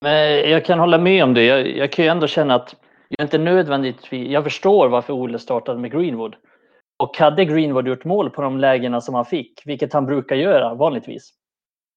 [0.00, 1.44] Men jag kan hålla med om det.
[1.44, 2.76] Jag, jag kan ju ändå känna att
[3.08, 4.30] jag inte nödvändigtvis...
[4.30, 6.36] Jag förstår varför Ole startade med Greenwood.
[6.98, 10.74] Och hade Greenwood gjort mål på de lägena som han fick, vilket han brukar göra
[10.74, 11.30] vanligtvis.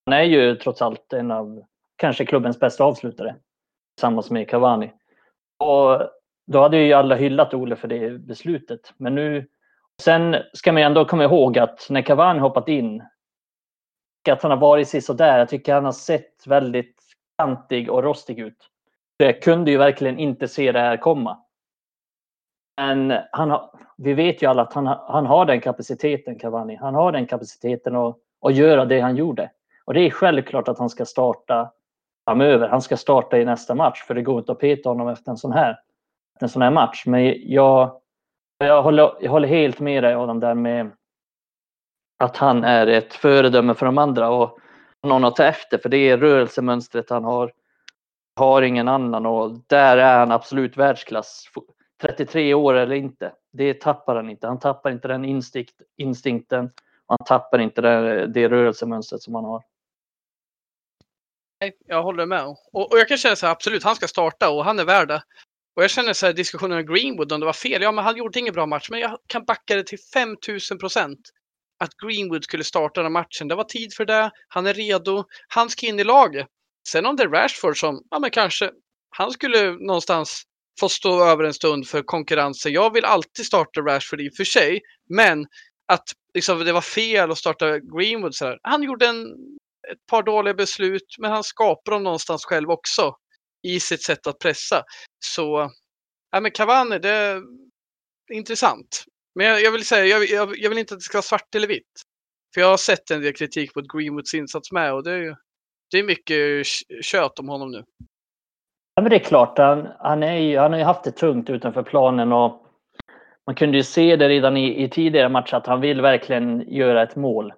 [0.05, 1.63] Han är ju trots allt en av
[1.95, 3.35] kanske klubbens bästa avslutare.
[3.95, 4.91] Tillsammans med Cavani.
[5.59, 6.01] Och
[6.47, 8.93] då hade ju alla hyllat Ole för det beslutet.
[8.97, 9.47] Men nu...
[10.01, 13.03] Sen ska man ju ändå komma ihåg att när Cavani hoppat in,
[14.29, 15.39] att han har varit sisådär.
[15.39, 17.00] Jag tycker han har sett väldigt
[17.41, 18.57] kantig och rostig ut.
[19.17, 21.37] Så jag kunde ju verkligen inte se det här komma.
[22.77, 26.75] Men han har, vi vet ju alla att han, har- han har den kapaciteten, Cavani.
[26.75, 29.51] Han har den kapaciteten att, att göra det han gjorde.
[29.85, 31.71] Och det är självklart att han ska starta
[32.27, 32.67] framöver.
[32.69, 35.37] Han ska starta i nästa match, för det går inte att peta honom efter en
[35.37, 35.79] sån här,
[36.39, 37.03] en sån här match.
[37.05, 38.01] Men jag,
[38.57, 40.91] jag, håller, jag håller helt med dig Adam där med
[42.19, 44.57] att han är ett föredöme för de andra och
[45.03, 47.51] någon att ta efter, för det är rörelsemönstret han har.
[48.35, 51.45] Har ingen annan och där är han absolut världsklass.
[52.01, 54.47] 33 år eller inte, det tappar han inte.
[54.47, 56.71] Han tappar inte den instinkt, instinkten.
[57.07, 59.63] Han tappar inte det, det rörelsemönstret som han har.
[61.61, 62.45] Nej, jag håller med.
[62.45, 65.07] Och, och jag kan känna så här, absolut, han ska starta och han är värd
[65.07, 65.23] det.
[65.75, 67.81] Och jag känner så här diskussionen med Greenwood om det var fel.
[67.81, 71.19] Ja, men han gjorde ingen bra match, men jag kan backa det till 5000 procent.
[71.81, 73.47] Att Greenwood skulle starta den matchen.
[73.47, 74.31] Det var tid för det.
[74.47, 75.23] Han är redo.
[75.47, 76.47] Han ska in i laget.
[76.87, 78.71] Sen om det är Rashford som, ja men kanske,
[79.09, 80.43] han skulle någonstans
[80.79, 82.73] få stå över en stund för konkurrensen.
[82.73, 85.45] Jag vill alltid starta Rashford i och för sig, men
[85.87, 88.35] att liksom, det var fel att starta Greenwood.
[88.35, 88.59] sådär.
[88.63, 89.25] Han gjorde en,
[89.91, 93.15] ett par dåliga beslut, men han skapar dem någonstans själv också
[93.67, 94.83] i sitt sätt att pressa.
[95.25, 95.71] Så
[96.31, 97.41] ja, men Cavani, det är
[98.33, 99.03] intressant.
[99.35, 101.55] Men jag, jag vill säga, jag, jag, jag, vill inte att det ska vara svart
[101.55, 102.01] eller vitt.
[102.53, 105.37] För jag har sett en del kritik mot Greenwoods insats med och det är,
[105.91, 106.65] det är mycket
[107.01, 107.83] kött om honom nu.
[108.95, 111.49] Ja, men det är klart, han, han, är ju, han har ju haft det tungt
[111.49, 112.65] utanför planen och
[113.45, 117.03] man kunde ju se det redan i, i tidigare matcher att han vill verkligen göra
[117.03, 117.53] ett mål.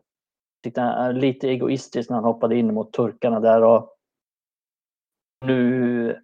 [0.63, 3.89] Tyckte han är lite egoistisk när han hoppade in mot turkarna där och
[5.45, 6.21] nu,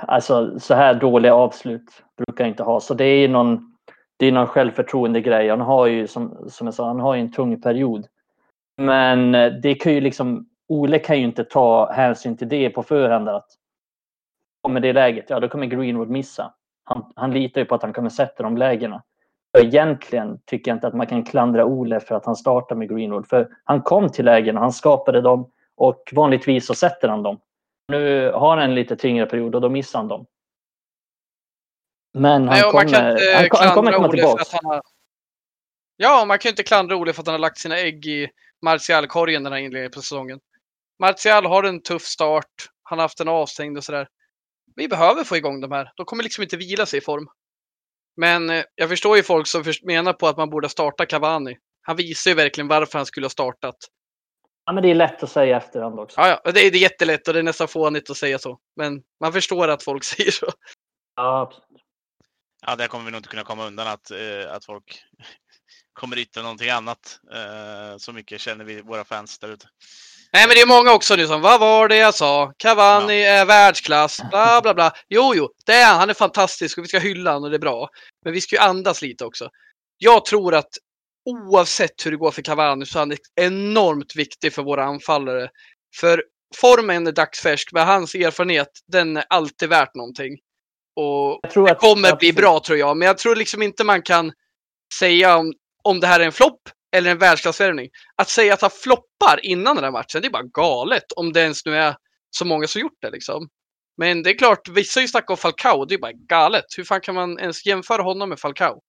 [0.00, 2.80] alltså så här dåliga avslut brukar jag inte ha.
[2.80, 3.69] Så det är ju någon,
[4.20, 5.48] det är någon självförtroende grej.
[5.48, 8.06] Han har ju som, som jag sa, han har ju en tung period.
[8.76, 12.82] Men eh, det kan ju liksom, Ole kan ju inte ta hänsyn till det på
[12.82, 13.28] förhand.
[13.28, 13.46] Att
[14.62, 16.52] kommer det läget, ja då kommer Greenwood missa.
[16.84, 19.02] Han, han litar ju på att han kommer sätta de lägena.
[19.58, 22.88] Och egentligen tycker jag inte att man kan klandra Ole för att han startar med
[22.88, 23.28] Greenwood.
[23.28, 27.38] För han kom till lägena, han skapade dem och vanligtvis så sätter han dem.
[27.88, 30.26] Nu har han en lite tyngre period och då missar han dem.
[32.12, 34.44] Men han, Nej, kommer, han, han kommer komma tillbaka.
[34.62, 34.82] Har...
[35.96, 38.28] Ja, man kan inte klandra Ole för att han har lagt sina ägg i
[38.62, 40.40] Martial-korgen den här inledningen på säsongen.
[40.98, 42.46] Martial har en tuff start.
[42.82, 44.08] Han har haft en avstängd och sådär.
[44.76, 45.92] Vi behöver få igång de här.
[45.96, 47.28] De kommer liksom inte vila sig i form.
[48.16, 51.56] Men eh, jag förstår ju folk som menar på att man borde starta Cavani.
[51.82, 53.76] Han visar ju verkligen varför han skulle ha startat.
[54.64, 56.20] Ja, men det är lätt att säga efterhand också.
[56.20, 56.52] Ja, ja.
[56.52, 58.58] Det, är, det är jättelätt och det är nästan fånigt att säga så.
[58.76, 60.46] Men man förstår att folk säger så.
[61.16, 61.69] Ja, absolut.
[62.66, 65.02] Ja, där kommer vi nog inte kunna komma undan att, eh, att folk
[65.92, 67.20] kommer yttra någonting annat.
[67.32, 69.66] Eh, så mycket känner vi våra fans där ute.
[70.32, 72.52] Nej, men det är många också nu som, vad var det jag sa?
[72.56, 73.28] Cavani ja.
[73.28, 74.92] är världsklass, bla bla bla.
[75.08, 75.98] Jo, jo, det är han.
[75.98, 77.88] Han är fantastisk och vi ska hylla honom och det är bra.
[78.24, 79.50] Men vi ska ju andas lite också.
[79.98, 80.70] Jag tror att
[81.24, 85.50] oavsett hur det går för Cavani så är han enormt viktig för våra anfallare.
[85.96, 86.24] För
[86.56, 90.38] formen är dagsfärsk, men hans erfarenhet, den är alltid värt någonting.
[91.00, 94.32] Och det kommer bli bra tror jag, men jag tror liksom inte man kan
[94.98, 95.52] säga om,
[95.84, 96.60] om det här är en flopp
[96.96, 97.88] eller en världsklassvärvning.
[98.16, 101.12] Att säga att han floppar innan den här matchen, det är bara galet.
[101.16, 101.96] Om det ens nu är
[102.30, 103.48] så många som gjort det liksom.
[103.96, 106.64] Men det är klart, vissa har ju snackat om Falcao, det är bara galet.
[106.76, 108.80] Hur fan kan man ens jämföra honom med Falcao?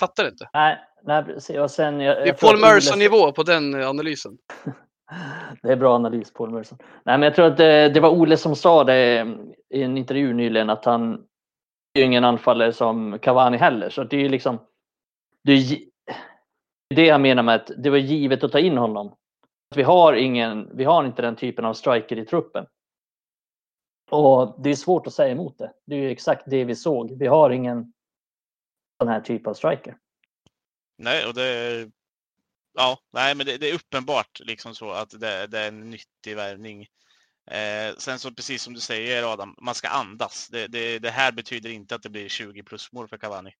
[0.00, 0.48] Fattar inte.
[0.52, 1.56] Nej, nej precis.
[1.56, 4.32] Och sen, jag, det är Paul Merson-nivå på den analysen.
[5.62, 6.78] det är bra analys, Paul Merson.
[6.80, 9.26] Nej, men jag tror att det, det, var Ole som sa det
[9.74, 11.24] i en intervju nyligen att han
[11.98, 13.90] ju ingen anfallare som Cavani heller.
[13.90, 14.58] Så det är ju liksom
[15.44, 15.78] det är
[16.94, 19.16] det jag menar med att det var givet att ta in honom.
[19.74, 22.66] Vi har, ingen, vi har inte den typen av striker i truppen.
[24.10, 25.72] Och det är svårt att säga emot det.
[25.86, 27.18] Det är ju exakt det vi såg.
[27.18, 27.92] Vi har ingen
[29.00, 29.96] sån här typ av striker.
[30.98, 31.90] Nej, och det
[32.78, 36.36] Ja, nej, men det, det, är uppenbart liksom så att det, det är en nyttig
[36.36, 36.86] värvning.
[37.50, 40.48] Eh, sen så precis som du säger Adam, man ska andas.
[40.48, 43.52] Det, det, det här betyder inte att det blir 20 plus mål för Cavani.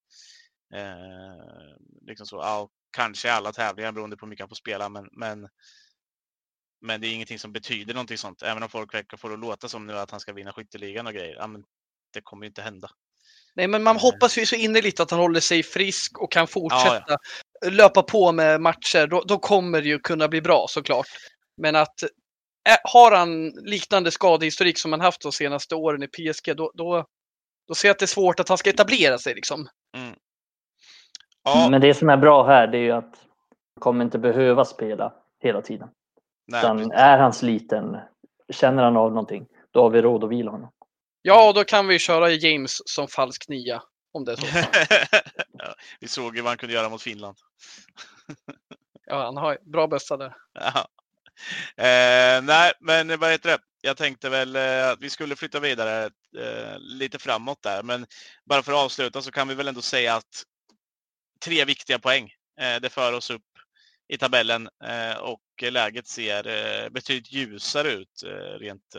[0.74, 5.08] Eh, liksom så, ja, kanske alla tävlingar beroende på hur mycket han får spela, men,
[5.12, 5.48] men,
[6.80, 8.42] men det är ingenting som betyder någonting sånt.
[8.42, 11.06] Även om folk verkar få det att låta som nu att han ska vinna skytteligan
[11.06, 11.36] och grejer.
[11.36, 11.64] Ja, men
[12.12, 12.90] det kommer ju inte hända.
[13.54, 14.02] Nej, men man eh.
[14.02, 17.16] hoppas ju så innerligt att han håller sig frisk och kan fortsätta ja,
[17.60, 17.70] ja.
[17.70, 19.06] löpa på med matcher.
[19.06, 21.06] Då, då, kommer det ju kunna bli bra såklart.
[21.56, 22.04] Men att
[22.84, 27.04] har han liknande skadehistorik som han haft de senaste åren i PSG, då, då,
[27.68, 29.34] då ser jag att det är svårt att han ska etablera sig.
[29.34, 29.68] Liksom.
[29.96, 30.14] Mm.
[31.44, 31.68] Ja.
[31.70, 33.04] Men det som är bra här det är ju att
[33.74, 35.88] han kommer inte behöva spela hela tiden.
[36.46, 37.96] Nej, Utan är han sliten,
[38.52, 40.70] känner han av någonting, då har vi råd att vila honom.
[41.22, 43.82] Ja, då kan vi köra James som falsk nia.
[44.12, 44.46] Om det är så.
[45.52, 47.36] ja, vi såg ju vad han kunde göra mot Finland.
[49.06, 50.36] ja, han har bra bästa där.
[50.54, 50.88] Ja.
[51.76, 53.58] Eh, nej, men vad heter det?
[53.80, 56.04] Jag tänkte väl eh, att vi skulle flytta vidare
[56.38, 58.06] eh, lite framåt där, men
[58.44, 60.44] bara för att avsluta så kan vi väl ändå säga att
[61.40, 62.32] tre viktiga poäng.
[62.60, 63.42] Eh, det för oss upp
[64.08, 68.22] i tabellen eh, och läget ser eh, betydligt ljusare ut
[68.58, 68.96] rent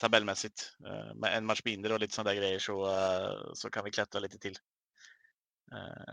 [0.00, 0.76] tabellmässigt.
[1.14, 4.38] Med en match mindre och lite sådana där grejer så, så kan vi klättra lite
[4.38, 4.56] till.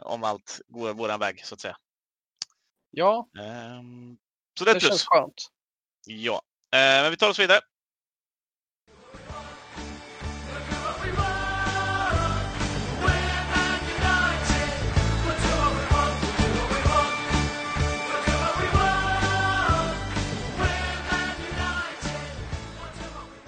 [0.02, 1.78] Om allt går våran väg så att säga.
[2.92, 3.30] Ja,
[4.58, 5.48] Så det känns skönt.
[6.06, 6.42] Ja,
[6.74, 7.60] Eh, men vi tar oss vidare.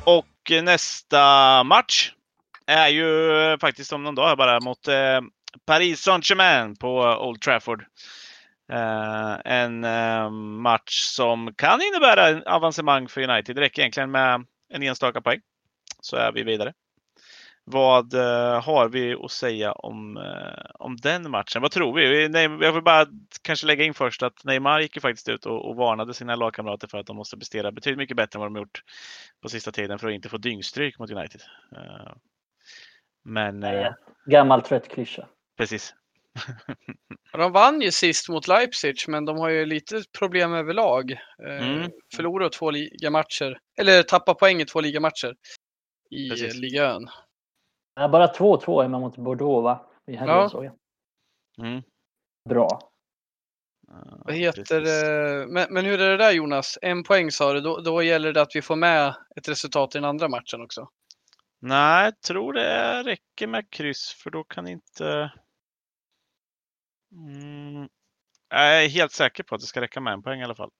[0.04, 0.26] Och
[0.64, 2.12] nästa match
[2.66, 5.22] är ju faktiskt om någon dag bara mot eh,
[5.66, 7.86] Paris Saint-Germain på Old Trafford.
[8.70, 13.56] Eh, en eh, match som kan innebära en avancemang för United.
[13.56, 15.42] Det räcker egentligen med en enstaka poäng
[16.02, 16.74] så är vi vidare.
[17.64, 20.18] Vad eh, har vi att säga om,
[20.74, 21.62] om den matchen?
[21.62, 22.24] Vad tror vi?
[22.66, 23.06] jag vill bara
[23.42, 26.88] kanske lägga in först att Neymar gick ju faktiskt ut och, och varnade sina lagkamrater
[26.88, 28.84] för att de måste prestera betydligt mycket bättre än vad de gjort
[29.42, 31.42] på sista tiden för att inte få dyngstryk mot United.
[33.24, 33.66] Men
[34.26, 35.28] Gammal trött klyscha.
[35.58, 35.94] precis.
[37.34, 41.12] De vann ju sist mot Leipzig, men de har ju lite problem överlag.
[41.12, 41.92] Eh, Mm.
[42.16, 45.36] Förlorade två ligamatcher, eller tappade poäng i två ligamatcher
[46.10, 46.54] i Precis.
[46.56, 47.10] eh, ligan.
[47.96, 49.90] Ja, bara 2-2 hemma mot Bordeaux va?
[50.12, 50.50] I Ja.
[50.50, 50.76] såg jag.
[51.68, 51.82] Mm.
[52.50, 52.80] Bra.
[53.92, 55.48] Eh, Vad heter det?
[55.48, 56.78] Men, men hur är det där Jonas?
[56.82, 59.98] En poäng sa du, då, då gäller det att vi får med ett resultat i
[59.98, 60.90] den andra matchen också.
[61.62, 65.32] Nej, jag tror det räcker med kryss för då kan inte...
[67.12, 67.90] Mm.
[68.50, 70.72] Jag är helt säker på att det ska räcka med en poäng i alla fall.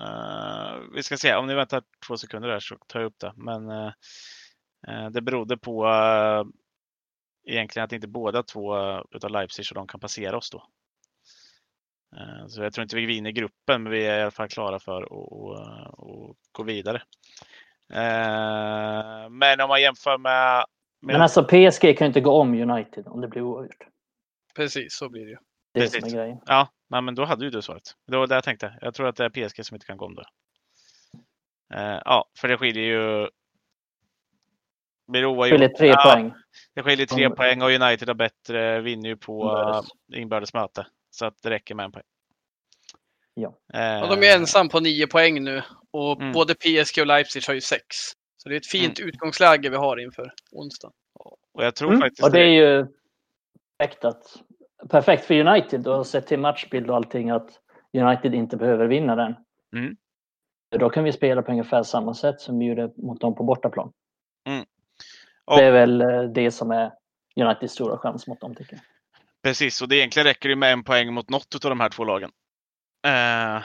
[0.00, 3.32] Eh, vi ska se, om ni väntar två sekunder där så tar jag upp det.
[3.36, 5.86] Men eh, det berodde på
[7.48, 10.68] egentligen att inte båda två uh, utav Leipzig så de kan passera oss då.
[12.48, 15.02] Så jag tror inte vi vinner gruppen, men vi är i alla fall klara för
[15.02, 15.50] att och,
[15.98, 17.02] och gå vidare.
[19.30, 20.64] Men om man jämför med...
[21.00, 23.86] med Men alltså PSG kan ju inte gå om United om det blir oavgjort.
[24.54, 25.38] Precis, så blir det ju.
[25.76, 26.10] Det är det Precis.
[26.10, 26.38] som är grejen.
[26.46, 27.82] Ja, nej, men då hade ju du svaret.
[28.06, 28.78] Det var det jag tänkte.
[28.80, 30.24] Jag tror att det är PSG som inte kan gå om det.
[31.74, 33.28] Eh, ja, för det skiljer ju...
[35.08, 36.32] Blir det Skiljer tre ja, poäng.
[36.74, 39.90] Det skiljer tre Om- poäng och United har bättre, vinner ju på Inbördes.
[40.14, 40.86] uh, inbördes möte.
[41.10, 42.04] Så att det räcker med en poäng.
[43.34, 43.54] Ja.
[43.74, 46.32] Eh, Och de är ensam på nio poäng nu och Mm.
[46.32, 47.84] både PSG och Leipzig har ju sex.
[48.36, 50.90] Så det är ett fint utgångsläge vi har inför onsdag.
[51.52, 52.00] Och jag tror Mm.
[52.00, 52.86] faktiskt Och det är ju
[54.04, 54.36] att,
[54.90, 57.60] perfekt för United och sett till matchbild och allting att
[57.92, 59.34] United inte behöver vinna den.
[59.76, 59.96] Mm.
[60.78, 63.92] Då kan vi spela på ungefär samma sätt som vi gjorde mot dem på bortaplan.
[65.44, 66.92] Och- Det är väl eh, det som är
[67.40, 68.82] Uniteds stora chans mot dem tycker jag.
[69.42, 72.04] Precis, och det egentligen räcker det med en poäng mot något av de här två
[72.04, 72.30] lagen.
[73.06, 73.62] Eh,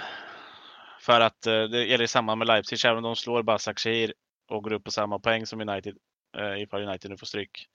[1.01, 4.13] för att eh, det gäller samma med Leipzig, även om de slår Basak Shehir
[4.49, 5.97] och går upp på samma poäng som United,
[6.37, 7.67] eh, ifall United nu får stryk.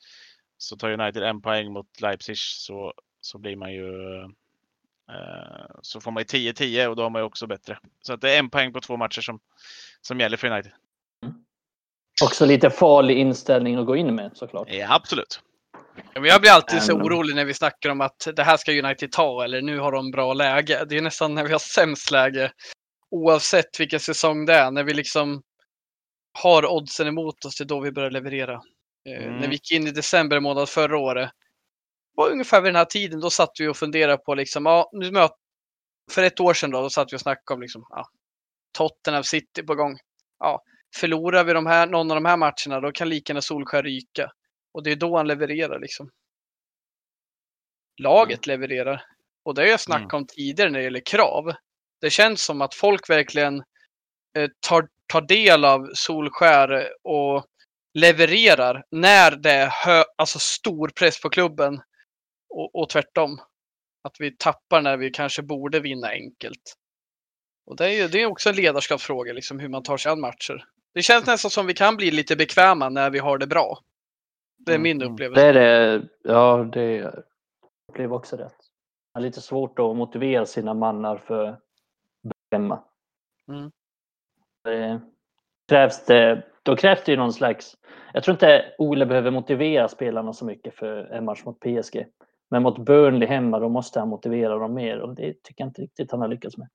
[0.59, 2.93] Så tar United en poäng mot Leipzig så,
[3.27, 4.21] så blir man ju
[5.11, 7.79] eh, så får man ju 10-10 och då har man ju också bättre.
[8.03, 9.41] Så att det är en poäng på två matcher som,
[10.01, 10.73] som gäller för United.
[12.25, 14.69] Också lite farlig inställning att gå in med såklart.
[14.71, 15.41] Ja, absolut.
[16.15, 18.73] Ja, men jag blir alltid så orolig när vi snackar om att det här ska
[18.73, 20.85] United ta eller nu har de bra läge.
[20.89, 22.53] Det är nästan när vi har sämst läge
[23.11, 24.71] oavsett vilken säsong det är.
[24.71, 25.43] När vi liksom
[26.43, 28.55] har oddsen emot oss, det är då vi börjar leverera.
[29.09, 29.37] Eh, Mm.
[29.37, 31.31] När vi gick in i december månad förra året,
[32.17, 35.11] var ungefär vid den här tiden, då satt vi och funderade på liksom, ja, nu
[35.11, 35.33] möt,
[36.11, 38.09] för ett år sedan då, då satt vi och snackade om liksom, ja,
[38.79, 39.99] Tottenham City på gång.
[40.39, 40.63] Ja,
[40.97, 44.33] förlorar vi de här, någon av de här matcherna, då kan lika gärna Solskär ryka.
[44.73, 46.11] Och det är då han levererar liksom.
[47.99, 49.05] Laget levererar.
[49.45, 51.53] Och det har jag snackat om tidigare när det gäller krav.
[52.01, 53.63] Det känns som att folk verkligen
[54.37, 57.47] eh, tar, tar del av Solskär och
[57.95, 61.81] levererar när det är hö, alltså stor press på klubben.
[62.57, 63.39] Och, och tvärtom.
[64.03, 66.75] Att vi tappar när vi kanske borde vinna enkelt.
[67.67, 70.21] Och det är, ju, det är också en ledarskapsfråga, liksom, hur man tar sig an
[70.21, 70.65] matcher.
[70.95, 73.79] Det känns nästan som vi kan bli lite bekväma när vi har det bra.
[74.59, 75.13] Det är min Mm.
[75.13, 75.43] upplevelse.
[75.43, 75.55] Det är
[75.99, 76.09] det.
[76.23, 77.23] Ja, det jag
[77.89, 78.51] upplever också det.
[79.15, 81.61] Det är lite svårt att motivera sina mannar för
[82.53, 82.85] hemma.
[83.49, 83.71] Mm.
[84.65, 85.01] Det
[85.69, 87.77] krävs det, då krävs det ju någon slags...
[88.13, 92.07] Jag tror inte Ole behöver motivera spelarna så mycket för en match mot PSG.
[92.51, 95.83] Men mot Burnley hemma, då måste han motivera dem mer och det tycker jag inte
[95.83, 96.69] riktigt han har lyckats med.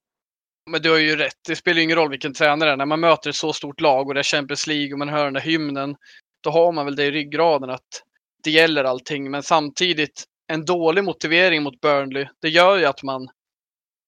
[0.72, 1.38] Men du har ju rätt.
[1.48, 2.78] Det spelar ju ingen roll vilken tränare det är.
[2.78, 5.24] När man möter ett så stort lag och det är Champions League och man hör
[5.24, 5.96] den där hymnen.
[6.44, 8.04] Då har man väl det i ryggraden att
[8.44, 9.32] det gäller allting.
[9.32, 13.28] Men samtidigt, en dålig motivering mot Burnley, det gör ju att man,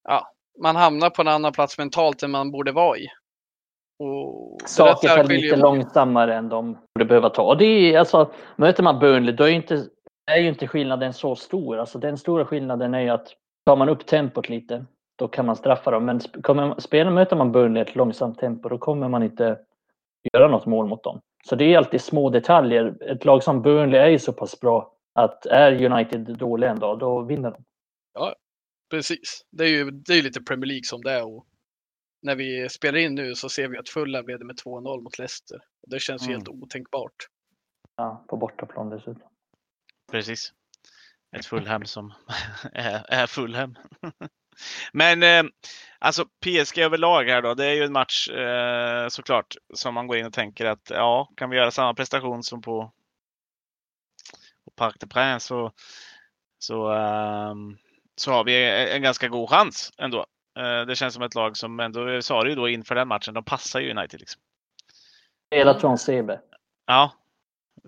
[0.04, 0.28] ja,
[0.62, 3.08] man hamnar på en annan plats mentalt än man borde vara i.
[4.00, 7.42] Och Saker tar särskiljer lite långsammare än de borde behöva ta.
[7.42, 9.86] Och det är, alltså, möter man Burnley, då är inte,
[10.32, 11.78] är ju inte skillnaden så stor.
[11.78, 13.28] Alltså, den stora skillnaden är ju att
[13.66, 16.06] tar man upp tempot lite då kan man straffa dem.
[16.06, 19.60] Men kommer, spelar, möter man Burnley i ett långsamt tempo, då kommer man inte
[20.34, 21.22] göra något mål mot dem.
[21.46, 22.98] Så det är alltid små detaljer.
[23.12, 27.00] Ett lag som Burnley är ju så pass bra att är United dåliga en dag,
[27.00, 27.64] då vinner de.
[28.90, 29.46] Precis.
[29.52, 31.28] Det är ju det är lite Premier League som det är.
[31.28, 31.46] Och
[32.22, 35.60] när vi spelar in nu så ser vi att Fulham leder med 2-0 mot Leicester.
[35.88, 36.34] Det känns Mm.
[36.34, 37.16] helt otänkbart.
[37.96, 39.33] Ja, på bortaplan dessutom.
[40.14, 40.54] Precis.
[41.36, 42.14] Ett Fulham som
[42.74, 43.76] är, är Fulham.
[44.94, 45.52] Men eh,
[46.00, 47.54] alltså PSG överlag här då.
[47.54, 51.30] Det är ju en match eh, såklart som man går in och tänker att ja,
[51.38, 52.92] kan vi göra samma prestation som på,
[54.66, 55.72] på Parc des Princes så,
[56.60, 57.78] så, ehm,
[58.16, 60.26] så har vi en ganska god chans ändå.
[60.60, 63.34] Eh, det känns som ett lag som ändå, sa det ju då inför den matchen,
[63.34, 64.20] de passar ju United.
[64.20, 64.42] Liksom.
[65.52, 66.38] Hela CB.
[66.86, 67.12] Ja,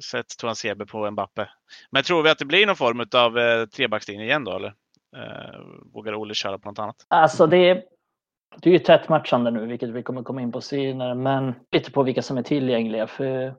[0.04, 1.50] sett Toan Sebe på Mbappe.
[1.91, 4.74] Men tror vi att det blir någon form av eh, trebackslinje igen då eller?
[5.18, 5.60] Eh,
[5.93, 7.06] vågar Olle köra på något annat?
[7.08, 7.84] Alltså det är,
[8.62, 11.91] det är ju tätt matchande nu, vilket vi kommer komma in på senare, men lite
[11.91, 13.08] på vilka som är tillgängliga.
[13.08, 13.54] För jag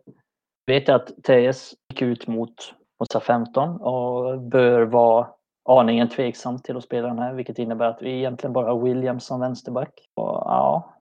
[0.67, 2.55] vet att TS gick ut mot,
[3.01, 5.29] Mosa 15 och bör vara
[5.69, 9.27] aningen tveksam till att spela den här, vilket innebär att vi egentligen bara har Williams
[9.27, 9.93] som vänsterback.
[10.15, 10.95] Och, ja,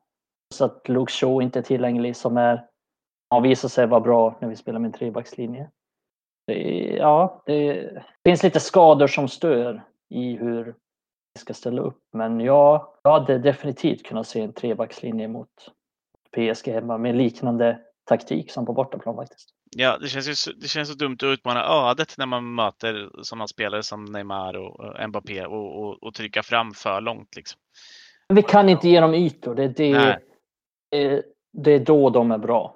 [0.53, 2.65] så att Luke Shaw inte är tillgänglig som är,
[3.29, 5.69] har visat sig vara bra när vi spelar med en trebackslinje.
[6.47, 7.89] Det, är- ja, det
[8.25, 10.63] finns lite skador som stör i hur
[11.33, 11.99] vi ska ställa upp.
[12.13, 15.49] Men jag, jag hade definitivt kunnat se en trebackslinje mot
[16.35, 19.49] PSG hemma med liknande taktik som på bortaplan faktiskt.
[19.77, 23.09] Ja, det känns ju så, det känns så dumt att utmana ödet när man möter
[23.21, 27.35] sådana spelare som Neymar och eh, Mbappé och, och, och trycka fram för långt.
[27.35, 27.59] Liksom.
[28.33, 29.55] Vi kan inte ge dem ytor.
[29.55, 30.19] Det det,
[30.91, 31.23] det,
[31.53, 32.74] det är då de är bra.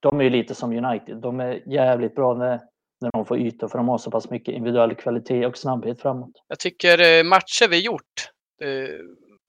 [0.00, 1.16] De är ju lite som United.
[1.16, 2.60] De är jävligt bra när,
[3.00, 6.32] när de får ytor för de har så pass mycket individuell kvalitet och snabbhet framåt.
[6.48, 8.30] Jag tycker eh, matcher vi gjort
[8.62, 8.94] eh,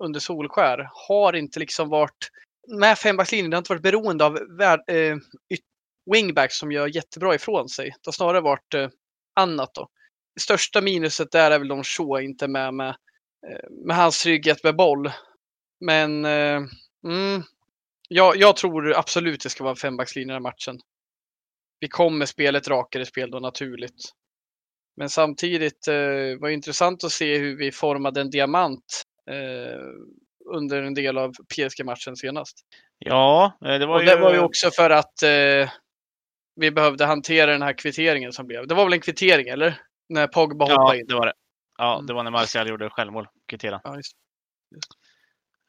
[0.03, 2.29] under Solskär har inte liksom varit
[2.79, 3.49] med fembackslinjen.
[3.49, 5.17] Det har inte varit beroende av eh,
[6.13, 7.85] wingbacks som gör jättebra ifrån sig.
[7.85, 8.89] Det har snarare varit eh,
[9.39, 9.87] annat då.
[10.35, 12.89] Det största minuset där är väl de Shaw inte är med med,
[13.47, 15.11] eh, med hans trygghet med boll.
[15.79, 16.61] Men eh,
[17.05, 17.43] mm,
[18.07, 20.79] jag, jag tror absolut det ska vara en fembackslinje i den här matchen.
[21.79, 24.09] Vi kommer spela ett rakare spel då naturligt.
[24.97, 25.93] Men samtidigt eh,
[26.39, 29.81] var det intressant att se hur vi formade en diamant eh,
[30.55, 32.57] under en del av PSG-matchen senast.
[32.99, 34.05] Ja, eh, det var Och ju...
[34.07, 35.69] det var ju också för att eh,
[36.55, 38.67] vi behövde hantera den här kvitteringen som blev.
[38.67, 39.81] Det var väl en kvittering, eller?
[40.09, 41.07] När Pogba Ja, hoppade in.
[41.07, 41.33] det var det.
[41.77, 42.05] Ja, Mm.
[42.07, 43.27] det var när Martial gjorde självmål.
[43.49, 43.81] Kvittera.
[43.83, 44.13] Ja, just.
[44.75, 44.79] Eh,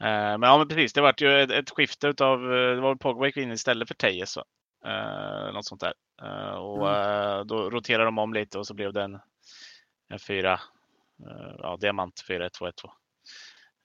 [0.00, 0.92] Men ja, men precis.
[0.92, 3.94] Det var ju ett, ett skifte utav, eh, det var Pogba gick in istället för
[3.94, 4.36] Tejes.
[4.36, 4.44] va?
[4.86, 5.92] Eh, något sånt där.
[6.22, 9.18] Eh, och eh, då roterade de om lite och så blev det en,
[10.12, 10.52] en fyra,
[11.26, 12.70] eh, ja, diamant 4-1-2-1-2.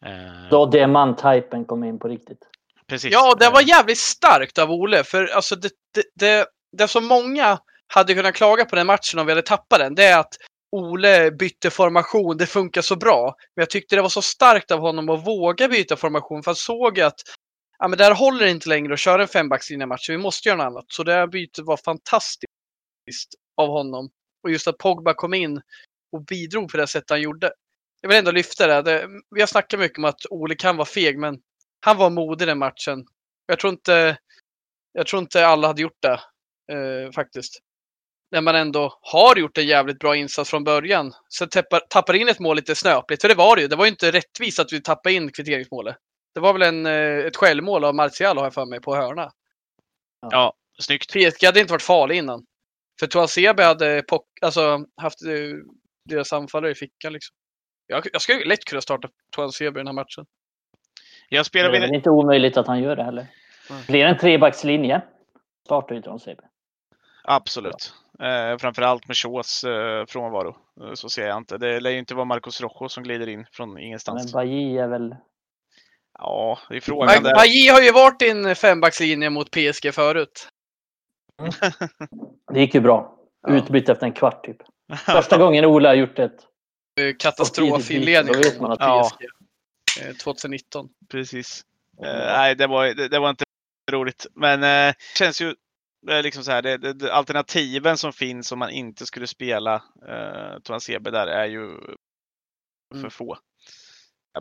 [0.05, 2.47] Eh, Då diamant-hypen kom in på riktigt.
[2.87, 3.13] precis.
[3.13, 5.03] Ja, det var Eh, jävligt starkt av Ole.
[5.03, 9.25] För alltså det, det, det, det som många hade kunnat klaga på den matchen om
[9.25, 10.35] vi hade tappat den, det är att
[10.75, 12.37] Ole bytte formation.
[12.37, 13.35] Det funkar så bra.
[13.55, 16.43] Men jag tyckte det var så starkt av honom att våga byta formation.
[16.43, 17.21] För han såg att
[17.79, 20.09] ja, men det här håller inte längre att köra en fembackslinje match.
[20.09, 20.85] Vi måste göra något annat.
[20.87, 22.47] Så det här bytet var fantastiskt
[23.57, 24.09] av honom.
[24.43, 25.61] Och just att Pogba kom in
[26.11, 27.53] och bidrog på det sätt han gjorde.
[28.01, 28.81] Jag vill ändå lyfta det.
[28.81, 29.07] det.
[29.35, 31.39] Vi har snackat mycket om att Ole kan vara feg, men
[31.79, 33.05] han var modig den matchen.
[33.45, 34.17] Jag tror inte,
[34.93, 36.19] jag tror inte alla hade gjort det
[36.71, 37.59] eh, faktiskt.
[38.33, 41.13] När man ändå har gjort en jävligt bra insats från början.
[41.27, 43.21] Så tappar, tappar in ett mål lite snöpligt.
[43.21, 43.67] För det var det ju.
[43.67, 45.95] Det var ju inte rättvist att vi tappade in kvitteringsmålet.
[46.33, 49.31] Det var väl en, eh, ett självmål av Martial har jag för mig på hörna.
[50.31, 51.11] Ja, snyggt.
[51.11, 52.45] PSG hade inte varit farlig innan.
[52.99, 55.29] För Toasebe hade pock, alltså, haft eh,
[56.09, 57.13] deras anfallare i fickan.
[57.13, 57.35] Liksom.
[57.87, 60.25] Jag, jag skulle lätt kunna starta Toasebe i den här matchen.
[61.29, 63.27] Jag Det spelar är väl inte omöjligt att han gör det heller.
[63.69, 63.81] Mm.
[63.87, 65.01] Blir det en trebackslinje
[65.65, 66.09] startar ju inte
[67.23, 67.93] absolut.
[68.19, 70.55] Eh, framförallt med Shaws eh, frånvaro.
[70.81, 71.57] Eh, så ser jag inte.
[71.57, 74.33] Det lär ju inte vara Marcos Rojo som glider in från Men ingenstans.
[74.33, 75.15] Bailly är väl...
[76.19, 77.35] Ja, det är frågan där.
[77.35, 80.49] Bailly har ju varit en fembackslinje mot PSG förut.
[82.53, 83.09] Det gick ju bra.
[83.47, 83.53] Ja.
[83.55, 84.57] Utbyte efter en kvart typ.
[85.05, 86.47] Första gången Ola har gjort ett
[86.99, 89.25] Eh, Katastrofinledning Då vet man att- PSG.
[90.07, 90.89] eh, 2019.
[91.11, 91.61] Precis.
[92.03, 93.43] Eh, nej, det var, det, det var inte
[93.91, 94.25] roligt.
[94.35, 95.53] Men eh, det känns ju eh,
[96.07, 100.77] liksom så här, det, det, det, alternativen som finns om man inte skulle spela eh,
[100.79, 101.77] Sebe där är ju
[102.91, 103.11] för Mm.
[103.11, 103.37] få.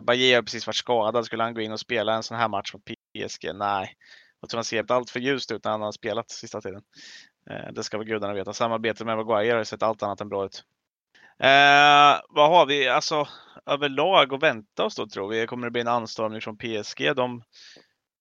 [0.01, 1.25] Bajé har precis varit skadad.
[1.25, 3.53] Skulle han gå in och spela en sån här match mot PSG?
[3.53, 3.95] Nej.
[4.41, 6.81] Och Toan Sebe allt för ljust ut när han har spelat sista tiden.
[7.49, 8.53] Eh, det ska väl gudarna veta.
[8.53, 10.63] Samarbetet med Maguire har sett allt annat än bra ut.
[11.39, 13.27] Eh, vad har vi alltså
[13.65, 15.47] överlag att vänta oss då tror vi?
[15.47, 17.15] Kommer det bli en anstormning från PSG?
[17.15, 17.43] De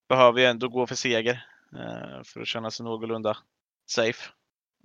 [0.08, 1.44] behöver ju ändå gå för seger
[1.76, 3.36] Eh, för att känna sig någorlunda
[3.86, 4.30] safe.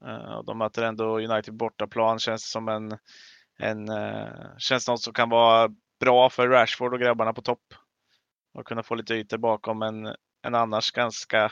[0.05, 2.19] Eh, de möter ändå United bortaplan.
[2.19, 2.97] Känns som en,
[3.59, 5.69] en eh, känns något som kan vara
[5.99, 7.73] bra för Rashford och grabbarna på topp.
[8.53, 11.51] Och kunna få lite ytor bakom en, en annars ganska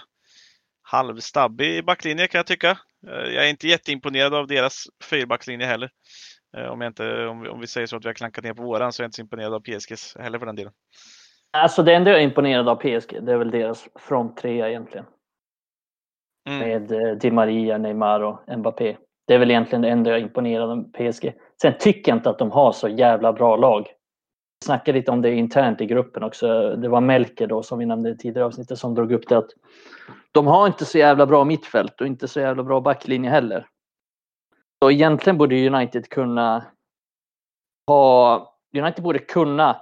[0.81, 2.77] halvstabbig backlinje kan jag tycka.
[3.07, 5.89] Jag är inte jätteimponerad av deras fyrbackslinje heller.
[6.71, 8.63] Om, jag inte, om, vi, om vi säger så att vi har klankat ner på
[8.63, 10.73] våran så är jag inte så imponerad av PSGs heller för den delen.
[11.51, 15.05] Alltså det enda jag är imponerad av PSG, det är väl deras front trea egentligen.
[16.49, 16.59] Mm.
[16.59, 18.97] Med eh, Di Maria, Neymar och Mbappé.
[19.27, 21.33] Det är väl egentligen det enda jag är imponerad av PSG.
[21.61, 23.81] Sen tycker jag inte att de har så jävla bra lag.
[24.61, 26.75] Vi snackade lite om det internt i gruppen också.
[26.75, 29.49] Det var Melker då som vi nämnde i tidigare avsnittet som drog upp det att
[30.31, 33.67] de har inte så jävla bra mittfält och inte så jävla bra backlinje heller.
[34.83, 36.65] Så egentligen borde United kunna
[37.87, 38.57] ha...
[38.77, 39.81] United borde kunna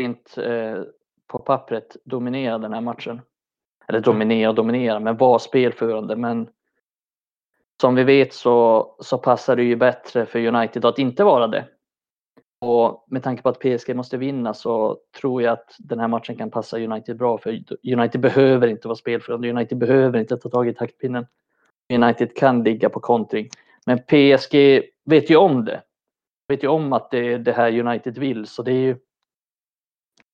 [0.00, 0.82] inte eh,
[1.26, 3.20] på pappret dominera den här matchen.
[3.88, 6.16] Eller dominera och dominera, men vara spelförande.
[6.16, 6.48] Men
[7.80, 11.64] som vi vet så, så passar det ju bättre för United att inte vara det.
[12.60, 16.36] Och med tanke på att PSG måste vinna så tror jag att den här matchen
[16.36, 17.38] kan passa United bra.
[17.38, 19.50] För United behöver inte vara spelförande.
[19.50, 21.26] United behöver inte ta tag i taktpinnen.
[21.92, 23.48] United kan ligga på kontring.
[23.86, 25.82] Men PSG vet ju om det.
[26.48, 28.46] Vet ju om att det är det här United vill.
[28.46, 28.96] Så det är ju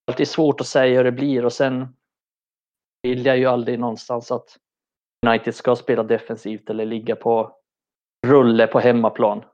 [0.07, 1.44] alltid svårt att säga hur det blir.
[1.44, 1.88] Och sen
[3.03, 4.59] vill jag ju aldrig någonstans att
[5.26, 7.57] United ska spela defensivt eller ligga på
[8.26, 9.44] rulle på hemmaplan.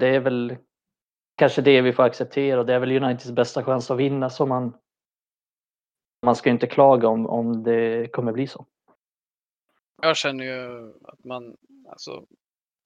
[0.00, 0.56] Det är väl
[1.36, 4.46] kanske det vi får acceptera och det är väl Uniteds bästa chans att vinna så
[4.46, 4.78] man
[6.26, 8.66] man ska inte klaga om, om det kommer bli så.
[10.02, 11.56] Jag känner ju att man,
[11.88, 12.26] alltså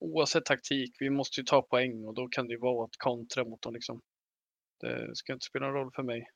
[0.00, 3.44] oavsett taktik, vi måste ju ta poäng och då kan det ju vara att kontra
[3.44, 4.00] mot dem liksom.
[4.80, 6.26] Det ska inte spela någon roll för mig.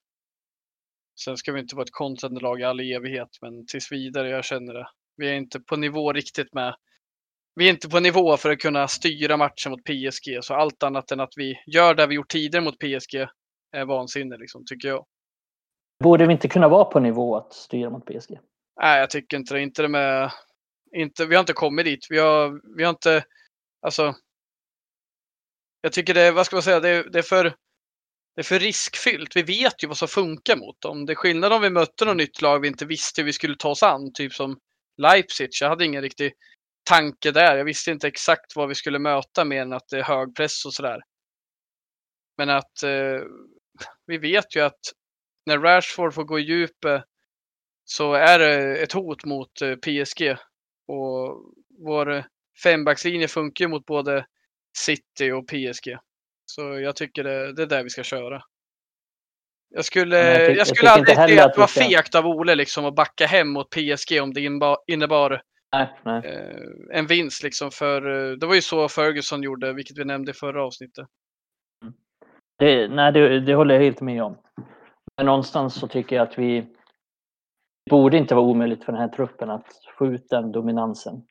[1.24, 4.44] Sen ska vi inte vara ett kontrande lag i all evighet, men tills vidare, jag
[4.44, 4.88] känner det.
[5.16, 6.74] Vi är inte på nivå riktigt med
[7.58, 11.10] vi är inte på nivå för att kunna styra matchen mot PSG, så allt annat
[11.10, 13.14] än att vi gör det vi gjort tidigare mot PSG
[13.72, 15.06] är vansinne, liksom, tycker jag.
[16.04, 18.38] Borde vi inte kunna vara på nivå att styra mot PSG?
[18.80, 19.62] Nej, jag tycker inte det.
[19.62, 20.32] Inte det med...
[20.96, 22.06] Inte, vi har inte kommit dit.
[22.10, 23.24] Vi har, vi har inte...
[23.82, 24.14] Alltså...
[25.80, 27.54] Jag tycker det, vad ska man säga, det, det är för...
[28.39, 29.36] Det är för riskfyllt.
[29.36, 31.07] Vi vet ju vad som funkar mot dem.
[31.07, 33.57] Det är skillnad om vi mötte något nytt lag vi inte visste hur vi skulle
[33.57, 34.12] ta oss an.
[34.12, 34.59] Typ som
[34.97, 35.49] Leipzig.
[35.61, 36.32] Jag hade ingen riktig
[36.84, 37.57] tanke där.
[37.57, 40.64] Jag visste inte exakt vad vi skulle möta mer än att det är hög press
[40.64, 41.01] och sådär.
[42.36, 43.20] Men att eh,
[44.07, 44.80] vi vet ju att
[45.47, 47.05] när Rashford får gå i djupet
[47.84, 50.36] så är det ett hot mot eh, PSG.
[50.86, 52.24] Och vår
[52.62, 54.26] fembackslinje funkar ju mot både
[54.78, 55.99] City och PSG.
[56.51, 58.42] Så jag tycker det, det är där vi ska köra.
[59.70, 61.80] Jag skulle, jag, jag, skulle jag aldrig säga att det var ska...
[61.80, 65.42] fegt av Ole liksom att backa hem mot PSG om det innebar, innebar
[65.72, 66.22] nej, nej.
[66.24, 67.42] Eh, en vinst.
[67.42, 68.01] Liksom för,
[68.36, 71.07] det var ju så Ferguson gjorde, vilket vi nämnde i förra avsnittet.
[72.59, 74.36] Det, nej, det, det håller jag helt med om.
[75.16, 76.66] Men någonstans så tycker jag att vi
[77.88, 79.66] det borde inte vara omöjligt för den här truppen att
[79.99, 81.22] få ut den dominansen.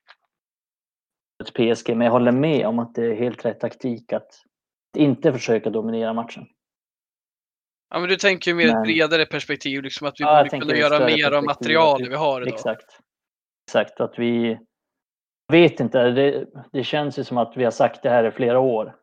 [1.43, 4.43] Ett PSG, men jag håller med om att det är helt rätt taktik att
[4.97, 6.45] inte försöka dominera matchen.
[7.89, 10.59] Ja, men du tänker ju mer Men- ett bredare perspektiv, liksom att vi Ja, borde
[10.59, 12.53] kunna göra mer av materialet vi har idag.
[12.53, 12.99] Exakt.
[13.69, 14.59] Exakt, att vi
[15.51, 16.09] vet inte.
[16.09, 18.95] Det, det känns ju som att vi har sagt det här i flera år.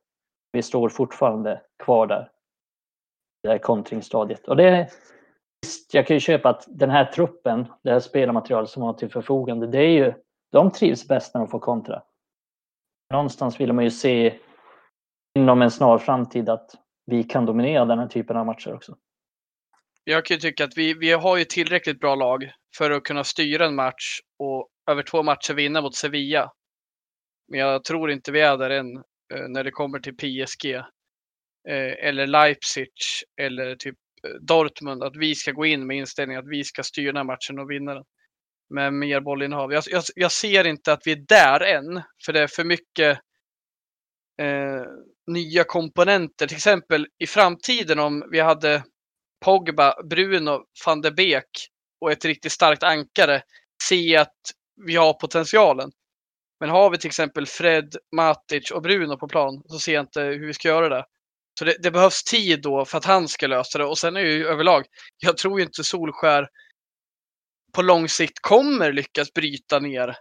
[0.53, 2.31] Vi står fortfarande kvar där.
[3.43, 4.49] Det här kontringsstadiet.
[4.49, 4.89] Och det,
[5.63, 9.11] visst, jag kan ju köpa att den här truppen, det här spelarmaterialet som har till
[9.11, 10.15] förfogande, det är ju,
[10.53, 12.03] de trivs bäst när de får kontra.
[13.13, 14.39] Någonstans vill man ju se
[15.35, 16.71] inom en snar framtid att
[17.07, 18.97] vi kan dominera den här typen av matcher också.
[20.05, 23.25] Jag kan ju tycka att vi, vi har ju tillräckligt bra lag för att kunna
[23.25, 26.53] styra en match och över två matcher vinna mot Sevilla.
[27.49, 28.97] Men jag tror inte vi är där än
[29.35, 30.75] eh, när det kommer till PSG
[31.69, 32.89] eh, eller Leipzig
[33.41, 35.03] eller typ eh, Dortmund.
[35.03, 37.71] Att vi ska gå in med inställningen att vi ska styra den här matchen och
[37.71, 38.05] vinna den.
[38.71, 39.73] Med mer bollinnehav.
[39.73, 43.19] Jag, jag, jag ser inte att vi är där än, för det är för mycket
[44.41, 44.83] eh,
[45.27, 46.47] nya komponenter.
[46.47, 48.85] Till exempel i framtiden om vi hade
[49.45, 51.69] Pogba, Bruno, van de Beek
[52.01, 53.43] och ett riktigt starkt ankare
[53.83, 54.37] Se att
[54.87, 55.91] vi har potentialen.
[56.61, 60.23] Men har vi till exempel Fred, Matic och Bruno på plan så ser jag inte
[60.23, 61.05] hur vi ska göra det.
[61.59, 63.85] Så det, det behövs tid då för att han ska lösa det.
[63.85, 64.85] Och sen är ju överlag,
[65.19, 66.49] jag tror ju inte Solskär
[67.73, 70.17] på lång sikt kommer lyckas bryta ner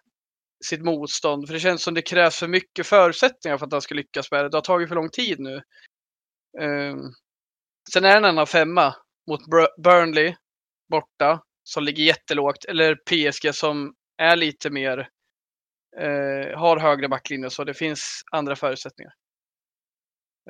[0.63, 1.47] sitt motstånd.
[1.47, 4.45] För det känns som det krävs för mycket förutsättningar för att han ska lyckas med
[4.45, 4.49] det.
[4.49, 5.61] Det har tagit för lång tid nu.
[6.59, 7.13] Um,
[7.93, 8.95] sen är det en annan femma
[9.29, 9.41] mot
[9.83, 10.35] Burnley
[10.89, 12.65] borta som ligger jättelågt.
[12.65, 14.97] Eller PSG som är lite mer,
[16.01, 19.13] uh, har högre backlinje så det finns andra förutsättningar.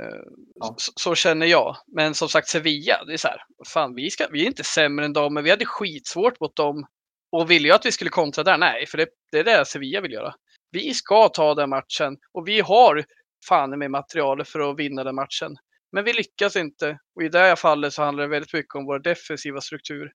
[0.02, 0.22] Uh,
[0.56, 0.76] ja.
[0.78, 1.76] så, så, känner jag.
[1.96, 5.06] Men som sagt Sevilla, det är så här, fan vi, ska, vi är inte sämre
[5.06, 6.86] än dem, men vi hade skitsvårt mot dem
[7.34, 8.58] och ville jag att vi skulle kontra där?
[8.58, 10.34] Nej, för det, det är det Sevilla vill göra.
[10.72, 13.06] Vi ska ta den matchen och vi har
[13.48, 15.56] fan med materialet för att vinna den matchen.
[15.92, 18.86] Men vi lyckas inte och i det här fallet så handlar det väldigt mycket om
[18.86, 20.12] vår defensiva struktur.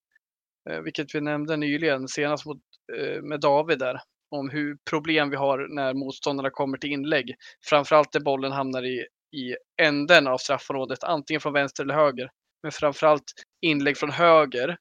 [0.70, 2.58] Eh, vilket vi nämnde nyligen senast mot,
[2.98, 4.00] eh, med David där.
[4.30, 7.34] Om hur problem vi har när motståndarna kommer till inlägg.
[7.64, 9.06] Framförallt när bollen hamnar i,
[9.36, 12.30] i änden av straffområdet, antingen från vänster eller höger.
[12.62, 14.76] Men framförallt inlägg från höger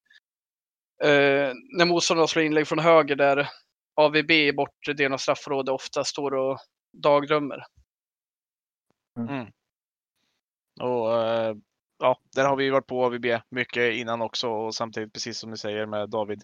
[1.03, 3.49] eh, när motståndaren slår inlägg från höger där
[3.95, 6.59] AVB i bortre delen av straffområdet ofta står och
[6.93, 7.63] dagdrömmer.
[9.17, 9.29] Mm.
[9.29, 9.51] mm.
[10.81, 11.55] Och eh,
[11.99, 15.57] ja, där har vi varit på AVB mycket innan också och samtidigt precis som ni
[15.57, 16.43] säger med David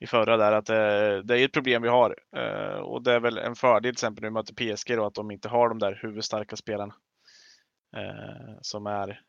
[0.00, 3.20] i förra där att eh, det är ett problem vi har eh, och det är
[3.20, 5.98] väl en fördel till exempel nu möter PSG då att de inte har de där
[6.02, 6.94] huvudstarka spelarna
[7.96, 9.20] eh, som är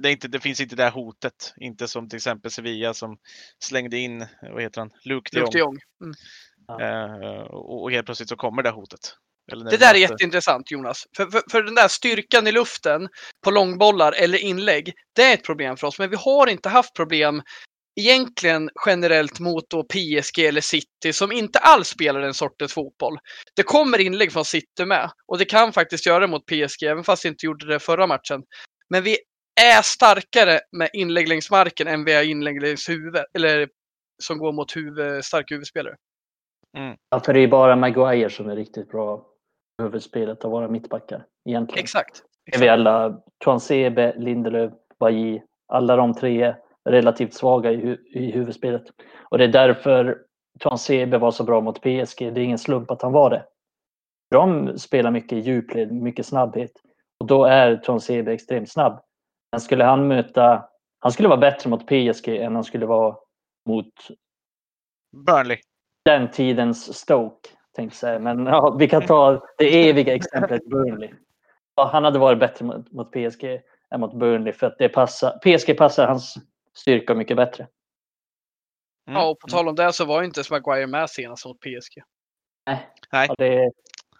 [0.00, 1.54] det, inte, det finns inte det här hotet.
[1.56, 3.18] Inte som till exempel Sevilla som
[3.64, 5.50] slängde in, vad heter han, Luke de Jong.
[5.50, 5.78] De Jong.
[6.02, 6.14] Mm.
[6.82, 9.00] Uh, och helt plötsligt så kommer det hotet.
[9.70, 11.04] det där är jätteintressant Jonas.
[11.16, 13.08] För, för, för, den där styrkan i luften
[13.44, 15.98] på långbollar eller inlägg, det är ett problem för oss.
[15.98, 17.42] Men vi har inte haft problem
[18.00, 23.18] egentligen generellt mot då PSG eller City som inte alls spelar den sortens fotboll.
[23.56, 27.04] Det kommer inlägg från City med och det kan faktiskt göra det mot PSG, även
[27.04, 28.42] fast det inte gjorde det förra matchen.
[28.90, 29.18] Men vi
[29.58, 33.24] är starkare med inlägg längs marken än vi är inlägg längs huvudet.
[33.34, 33.68] Eller
[34.22, 35.96] som går mot huvud, starka huvudspelare.
[36.76, 36.96] Mm.
[37.10, 39.26] Ja, för det är bara Maguire som är riktigt bra
[39.82, 41.24] huvudspelet av våra mittbackar.
[41.48, 41.82] Egentligen.
[41.82, 42.22] Exakt.
[42.46, 42.62] Exakt.
[42.62, 45.42] Vi alla, Tuansebe, Lindelöf, Bailly,
[45.72, 46.56] alla de tre är
[46.90, 48.82] relativt svaga i, hu i huvudspelet.
[49.30, 50.18] Och det är därför
[50.60, 52.18] Tuansebe var så bra mot PSG.
[52.18, 53.44] Det är ingen slump att han var det.
[54.30, 56.72] De spelar mycket djupled, mycket snabbhet.
[57.20, 59.00] Och då är Tuansebe extremt snabb.
[59.52, 60.68] Men skulle han möta...
[60.98, 63.16] Han skulle vara bättre mot PSG än han skulle vara
[63.66, 63.92] mot...
[65.26, 65.58] Burnley.
[66.04, 68.18] Den tidens Stoke, tänkte jag säga.
[68.18, 71.10] Men ja, vi kan ta det eviga exemplet Burnley.
[71.76, 73.44] Ja, han hade varit bättre mot, mot PSG
[73.94, 76.34] än mot Burnley för att det passar, PSG passar hans
[76.74, 77.66] styrka mycket bättre.
[79.08, 79.20] Mm.
[79.20, 82.02] Ja, och på tal om det så var ju inte Maguire med senast mot PSG.
[82.66, 82.88] Nej.
[83.12, 83.26] Nej.
[83.28, 83.70] Ja, det,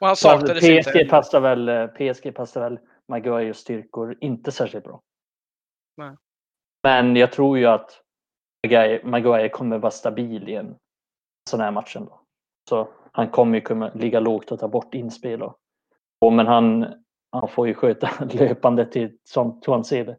[0.01, 1.05] och han saknades PSG inte.
[1.05, 5.03] Passar väl, PSG passar väl Maguires styrkor inte särskilt bra.
[5.99, 6.17] Nej.
[6.83, 8.03] Men jag tror ju att
[9.03, 10.77] Maguire kommer vara stabil i en
[11.51, 12.21] sån här match ändå.
[12.69, 15.43] Så han kommer ju kunna ligga lågt och ta bort inspel.
[15.43, 15.57] Och,
[16.21, 16.87] och men han,
[17.33, 20.17] han får ju sköta löpande till som Tuansebe.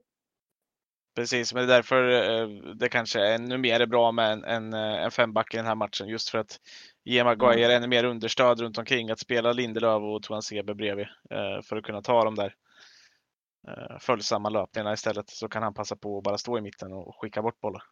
[1.16, 4.44] Precis, men det är därför eh, det kanske är ännu mer är bra med en,
[4.44, 6.08] en, eh, en femback i den här matchen.
[6.08, 6.60] Just för att
[7.04, 7.78] ge Maguire mm.
[7.78, 9.12] ännu mer understöd runt omkring.
[9.12, 12.56] Att spela Lindelöf och Tuansebe bredvid eh, för att kunna ta dem där
[14.00, 17.42] följsamma löpningarna istället så kan han passa på att bara stå i mitten och skicka
[17.42, 17.84] bort bollar.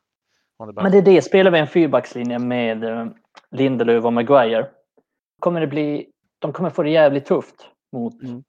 [0.60, 3.08] Men det är det, spelar vi en fyrbackslinje med eh,
[3.52, 4.70] Lindelöf och Maguire
[5.40, 8.44] kommer det bli, de kommer få det jävligt tufft mot, mm.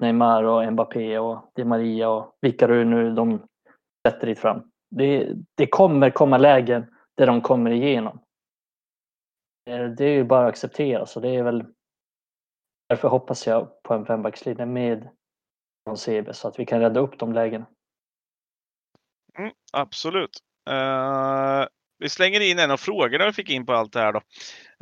[0.00, 3.42] Neymar och Mbappé och Di Maria och vilka nu de
[4.06, 4.70] sätter dit fram.
[4.90, 8.20] Det, det kommer komma lägen där de kommer igenom.
[9.96, 11.64] Det är ju bara att acceptera så det är väl
[12.88, 15.08] därför hoppas jag på en fembackslinje med
[15.88, 17.66] från CB så att vi kan rädda upp de lägena.
[19.38, 20.30] Mm, absolut.
[20.70, 21.66] Uh,
[21.98, 24.20] vi slänger in en av frågorna vi fick in på allt det här då.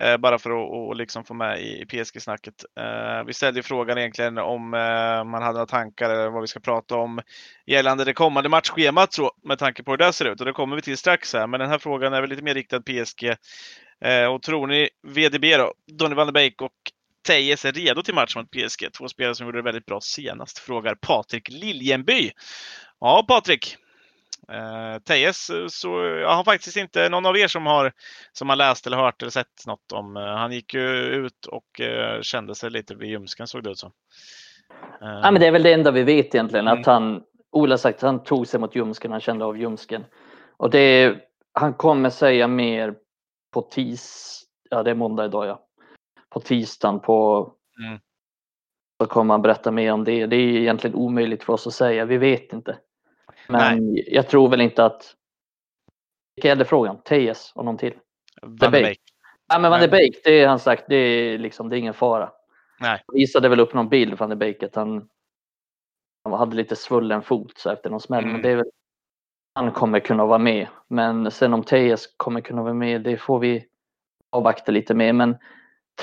[0.05, 2.65] Uh, bara för att och liksom få med i, i PSG-snacket.
[2.81, 6.61] Uh, eh, vi ställde frågan egentligen om man hade några tankar eller vad vi ska
[6.61, 7.21] prata om
[7.67, 10.41] gällande det kommande matchschemat så, med tanke på hur det ser ut.
[10.41, 11.47] Och det kommer vi till strax här.
[11.47, 13.37] Men den här frågan är väl lite mer riktad PSG.
[14.31, 16.73] och tror ni VDB då, Donny van de Beek och
[17.27, 18.93] Tejes är redo till match mot PSG.
[18.99, 22.31] Två spelare som gjorde det väldigt bra senast, frågar Patrik Liljenby.
[23.01, 23.77] Ja, Patrik.
[24.53, 27.93] Eh, Tejes, så jag har faktiskt inte någon av er som har,
[28.33, 30.17] som har läst eller hört eller sett något om.
[30.17, 33.79] Eh, han gick ju ut och eh, kände sig lite vid ljumsken såg det ut
[33.79, 33.93] som.
[35.03, 35.21] Eh.
[35.23, 36.81] Ja, men det är väl det enda vi vet egentligen, mm.
[36.81, 37.23] att han,
[37.53, 40.05] Ola sagt, han tog sig mot ljumsken, han kände av ljumsken.
[40.57, 41.17] Och det,
[41.53, 42.95] han kommer säga mer
[43.53, 45.66] på tis, ja det är måndag idag ja,
[46.37, 47.53] på tisdagen på
[47.87, 47.99] mm.
[49.01, 50.27] så kommer han berätta mer om det.
[50.27, 52.05] Det är egentligen omöjligt för oss att säga.
[52.05, 52.79] Vi vet inte.
[53.49, 54.15] Men Nej.
[54.15, 55.15] jag tror väl inte att...
[56.35, 57.03] Vilka är det frågan?
[57.03, 57.95] Tejes och någon till?
[58.43, 59.01] Van Beek.
[59.49, 61.95] Ja, men Van de Beek, det är han sagt, det är liksom, det är ingen
[61.95, 62.31] fara.
[62.81, 63.03] Nej.
[63.07, 65.09] Han visade väl upp någon bild Van de Beek att han,
[66.25, 68.25] han hade lite svullen fot så efter någon smäll.
[68.25, 68.33] Mm.
[68.33, 68.71] Men det är väl,
[69.55, 70.67] han kommer kunna vara med.
[70.89, 73.67] Men sen om Tejes kommer kunna vara med, det får vi
[74.31, 75.15] avvakta lite med.
[75.15, 75.37] Men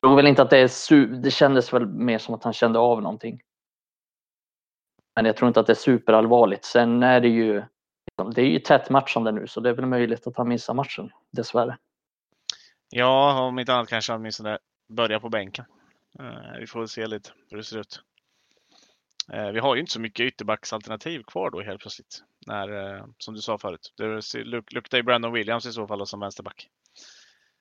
[0.02, 2.80] tror väl inte att det är su- det kändes väl mer som att han kände
[2.80, 3.42] av någonting.
[5.16, 6.66] Men jag tror inte att det är superallvarligt.
[6.66, 7.64] Sen är det ju
[8.36, 11.12] det är ju tätt matchande nu så det är väl möjligt att han missar matchen
[11.32, 11.78] dessvärre.
[12.90, 15.66] Ja, om inte annat kanske åtminstone börja på bänken.
[16.20, 18.02] Eh, vi får se lite hur det ser ut.
[19.32, 22.24] Eh, vi har ju inte så mycket ytterbacksalternativ kvar då helt plötsligt.
[22.48, 24.22] När, eh, som du sa förut, det
[24.74, 26.70] luktar ju Brandon Williams i så fall som vänsterback.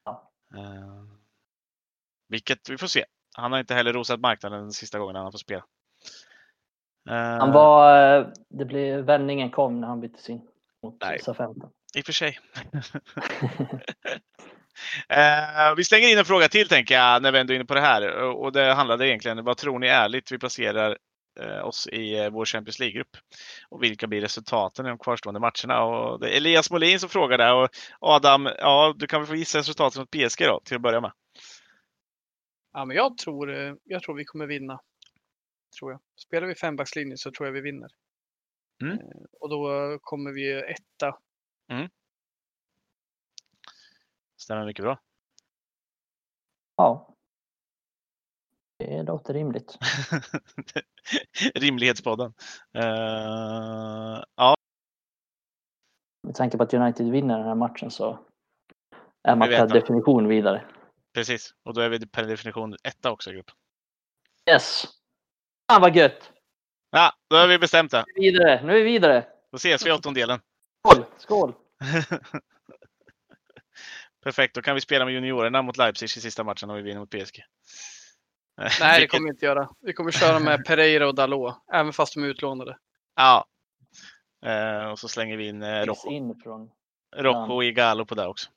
[0.05, 0.31] Ja.
[0.55, 1.22] Eh,
[2.33, 3.05] vilket vi får se.
[3.35, 5.65] Han har inte heller rosat marknaden den sista gången han har fått spela.
[7.11, 10.41] Eh, Han var, eh, det blev, vändningen kom när han byttes in
[10.83, 11.19] mot Nej.
[11.19, 11.71] SA-15.
[11.95, 12.39] I och för sig.
[15.09, 17.75] Eh, vi slänger in en fråga till tänker jag när vi ändå är inne på
[17.75, 18.23] det här.
[18.23, 20.99] Och det handlade egentligen, vad tror ni ärligt vi placerar
[21.41, 23.17] eh, oss i eh, vår Champions League-grupp?
[23.69, 25.85] Och vilka blir resultaten i de kvarstående matcherna?
[25.85, 27.55] Och det är Elias Molin som frågar där.
[27.55, 27.69] Och
[28.01, 31.13] Adam, ja, du kan väl få gissa resultatet mot PSG då, till att börja med.
[32.73, 34.81] Ja, men jag tror, eh, jag tror vi kommer vinna.
[35.79, 36.01] Tror jag.
[36.17, 37.91] Spelar vi fembackslinje så tror jag vi vinner.
[38.83, 38.99] Mm.
[38.99, 39.07] Eh,
[39.41, 41.19] Och då kommer vi etta.
[44.37, 45.01] Stämmer mycket bra.
[46.77, 47.15] Ja.
[48.79, 49.79] Det låter rimligt.
[51.55, 52.35] Rimlighetspodden.
[52.73, 54.55] Eh, ja,
[56.23, 58.19] Med tanke på att United vinner den här matchen så
[59.23, 60.65] är man per definition vidare.
[61.15, 61.55] Precis.
[61.63, 63.55] Och då är vi per definition etta också i gruppen.
[64.51, 64.85] Yes!
[65.71, 66.33] Fan vad gött!
[66.91, 68.05] Ja, då har vi bestämt det.
[68.07, 69.27] Nu är vi vidare, nu är vi vidare!
[69.51, 70.41] Då ses vi i åttondelen.
[70.85, 71.05] Skål!
[71.19, 71.55] Skål!
[74.23, 77.01] Perfekt, då kan vi spela med juniorerna mot Leipzig i sista matchen om vi vinner
[77.01, 77.45] mot PSG.
[78.81, 79.69] Nej, det kommer vi inte göra.
[79.81, 82.79] Vi kommer köra med Pereira och Dalot, även fast de är utlånade.
[83.17, 83.47] Ja.
[84.47, 86.71] Eh, och så slänger vi in eh, Rocco, in från...
[87.17, 88.51] Rocco och Igalo på det också.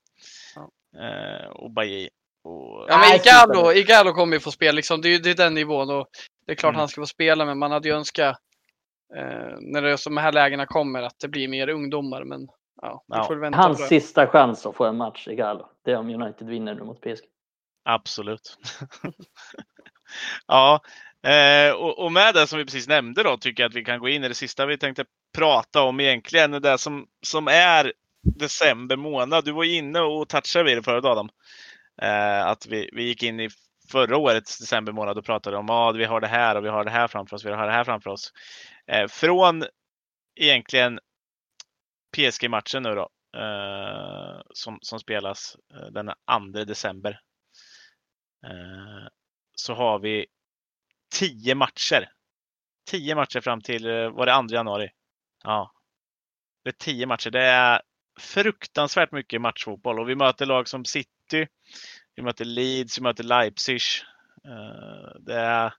[0.56, 0.72] Ja.
[1.02, 2.10] Eh, och Bajy.
[2.46, 2.86] Och...
[2.90, 4.72] Ja, men Igalo, Igalo kommer ju få spela.
[4.72, 5.02] Liksom.
[5.02, 5.90] Det, är, det är den nivån.
[5.90, 6.08] Och
[6.46, 6.80] det är klart Mm.
[6.80, 8.38] han ska få spela, men man hade ju önskat
[9.16, 12.24] eh, när det är så de här lägena kommer att det blir mer ungdomar.
[12.24, 12.48] Men
[12.82, 13.24] ja, Ja.
[13.24, 15.70] får väl vänta Hans sista chans att få en match i Galo.
[15.86, 17.26] Det är om United vinner nu mot PSG.
[17.84, 18.58] Absolut.
[20.48, 20.80] ja,
[21.28, 24.00] eh, och, och med det som vi precis nämnde då tycker jag att vi kan
[24.00, 25.06] gå in i det sista vi tänkte
[25.38, 26.52] prata om egentligen.
[26.52, 27.94] Det som, som är
[28.40, 29.46] december månad.
[29.46, 31.30] Du var inne och touchade vid det förut Adam.
[32.02, 33.50] Eh, att vi, vi gick in i
[33.92, 36.70] förra årets december månad och pratade om att ah, vi har det här och vi
[36.70, 37.46] har det här framför oss.
[37.46, 38.34] Vi har det här framför oss.
[38.88, 39.64] Eh, från
[40.36, 41.00] egentligen
[42.18, 43.10] PSG-matchen nu då.
[43.38, 46.12] Eh, som, som spelas eh, den
[46.54, 47.20] 2 december.
[48.46, 49.08] Eh,
[49.56, 50.26] så har vi
[51.14, 52.10] 10 matcher.
[52.92, 54.90] 10 matcher fram till, eh, var det 2 januari?
[55.44, 55.72] Ja.
[56.64, 57.30] Det är 10 matcher.
[57.30, 57.82] Det är
[58.20, 61.10] fruktansvärt mycket matchfotboll och vi möter lag som City,
[62.16, 63.82] vi möter Leeds, vi möter Leipzig.
[64.46, 65.74] Eh, Det är,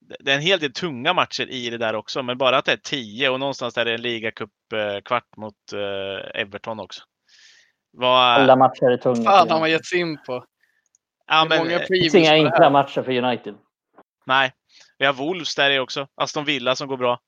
[0.00, 2.72] det är en hel del tunga matcher i det där också, men bara att det
[2.72, 7.02] är 10 och någonstans där är det en ligacup-kvart mot eh, Everton också.
[7.90, 9.24] Vad, Alla matcher är tunga.
[9.24, 9.72] Fan, har United.
[9.72, 10.44] gett sig in på.
[11.26, 13.54] ja, men, många Det finns inga enkla matcher för United.
[14.26, 14.52] Nej,
[14.98, 16.08] vi har Wolves där i också.
[16.14, 17.20] Aston Villa som går bra.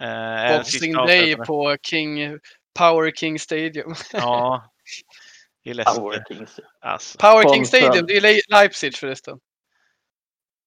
[0.00, 2.38] Eh, Boxing Day på King,
[2.78, 3.94] Power King Stadium.
[4.12, 4.68] Ja.
[5.64, 5.96] Är läskigt.
[5.96, 6.60] Power Kings.
[6.80, 7.18] Alltså.
[7.18, 7.66] Power King.
[7.66, 9.38] Stadium, det är Le- Leipzig förresten.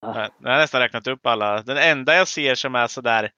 [0.01, 1.61] Jag jag har nästan räknat upp alla.
[1.61, 3.31] Den enda jag ser som är sådär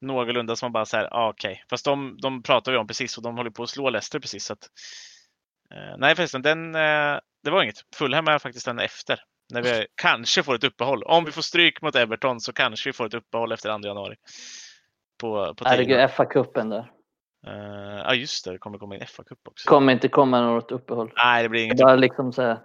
[0.00, 1.64] någorlunda som man bara säger, ah, okej.
[1.70, 4.44] Fast de, de pratar vi om precis och de håller på att slå Leicester precis.
[4.44, 4.68] Så att,
[5.74, 7.84] eh, nej förresten, den, eh, det var inget.
[7.96, 9.20] Fulham är faktiskt den efter.
[9.52, 11.02] När vi kanske får ett uppehåll.
[11.02, 14.16] Om vi får stryk mot Everton så kanske vi får ett uppehåll efter 2 januari.
[15.20, 15.64] På, på.
[15.64, 16.90] Herregud, FA-cupen där.
[17.46, 19.68] Eh, Ja just det, det kommer komma in FA-cup också.
[19.68, 21.12] kommer inte komma något uppehåll.
[21.16, 21.78] Nej, det blir inget.
[21.78, 22.58] bara liksom så här,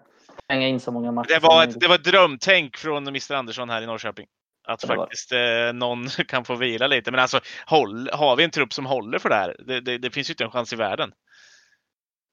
[0.49, 3.69] hänga in så många matcher Det var, ett, det var ett drömtänk från Mr Andersson
[3.69, 4.27] här i Norrköping.
[4.67, 7.11] Att Det faktiskt eh, någon kan få vila lite.
[7.11, 9.55] Men alltså, håll, har vi en trupp som håller för det här?
[9.59, 11.11] Det, det, det finns ju inte en chans i världen.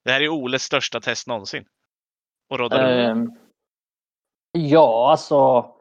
[0.05, 1.65] Det här är Oles största test någonsin.
[2.49, 3.31] Och rådda uh, Ehm,
[4.51, 5.35] ja, alltså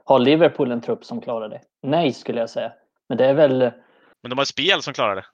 [0.05, 1.61] har Liverpool en trupp som klarar det?
[1.83, 2.73] Nej, skulle jag säga.
[3.09, 3.59] Men det är väl,
[4.23, 5.25] Men de har spel som klarar det.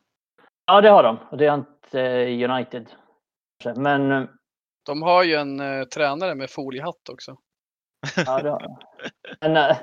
[0.74, 1.18] Ja det har de.
[1.30, 2.86] Och det har inte eh, United.
[3.76, 4.24] Men eh,
[4.86, 7.36] De har ju en eh, tränare med foliehatt också.
[8.16, 8.76] Ja, det har jag.
[9.40, 9.76] Men äh,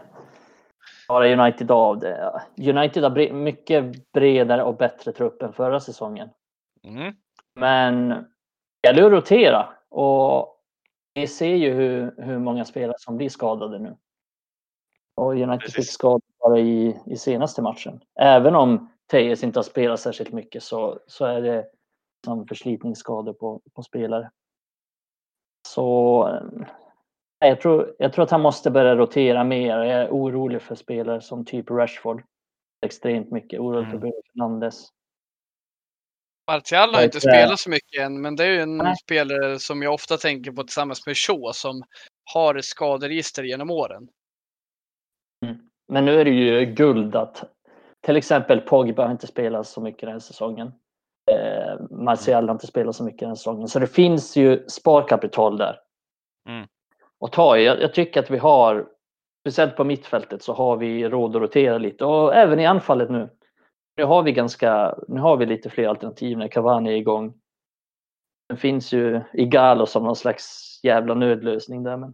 [1.08, 2.42] bara United av det.
[2.58, 6.30] United har bre- mycket bredare och bättre trupp än förra säsongen.
[6.84, 7.14] Mm.
[7.56, 8.10] Men
[8.82, 10.54] det gäller att rotera och
[11.14, 13.98] vi ser ju hur, hur många spelare som blir skadade nu.
[15.16, 15.76] Och United Precis.
[15.76, 18.02] fick skador bara i, i senaste matchen.
[18.20, 21.68] Även om Tejes inte har spelat särskilt mycket så, så är det
[22.26, 24.32] som förslitningsskador på, på spelare.
[25.68, 26.68] Så eh,
[27.40, 29.78] jag tror, jag tror att han måste börja rotera mer.
[29.78, 32.24] Jag är orolig för spelare som typ Rashford.
[32.86, 33.60] Extremt mycket.
[33.60, 34.00] Orolig för Mm.
[34.00, 34.90] Bruno Fernandes.
[36.52, 38.96] Martial har inte spelat så mycket än, men det är ju en Nej.
[38.96, 41.84] spelare som jag ofta tänker på tillsammans med Shaw som
[42.34, 44.10] har skaderegister genom åren.
[45.88, 47.44] Men nu är det ju guld att
[48.08, 50.72] till exempel Pogba har inte spelat så mycket den här säsongen.
[51.32, 53.68] Eh, Martial har inte spelat så mycket den här säsongen.
[53.68, 55.80] Så det finns ju sparkapital där.
[56.50, 56.68] Mm.
[57.20, 58.88] Och ta jag, jag tycker att vi har,
[59.44, 63.30] speciellt på mittfältet så har vi råd att rotera lite och även i anfallet nu.
[63.98, 67.34] Nu har vi ganska, nu har vi lite fler alternativ när Cavani är igång.
[68.50, 72.14] Det finns ju Igalo som någon slags jävla nödlösning där men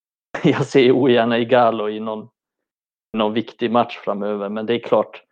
[0.44, 2.28] jag ser ogärna Igalo i någon
[3.14, 4.48] någon viktig match framöver.
[4.48, 5.22] Men det är klart,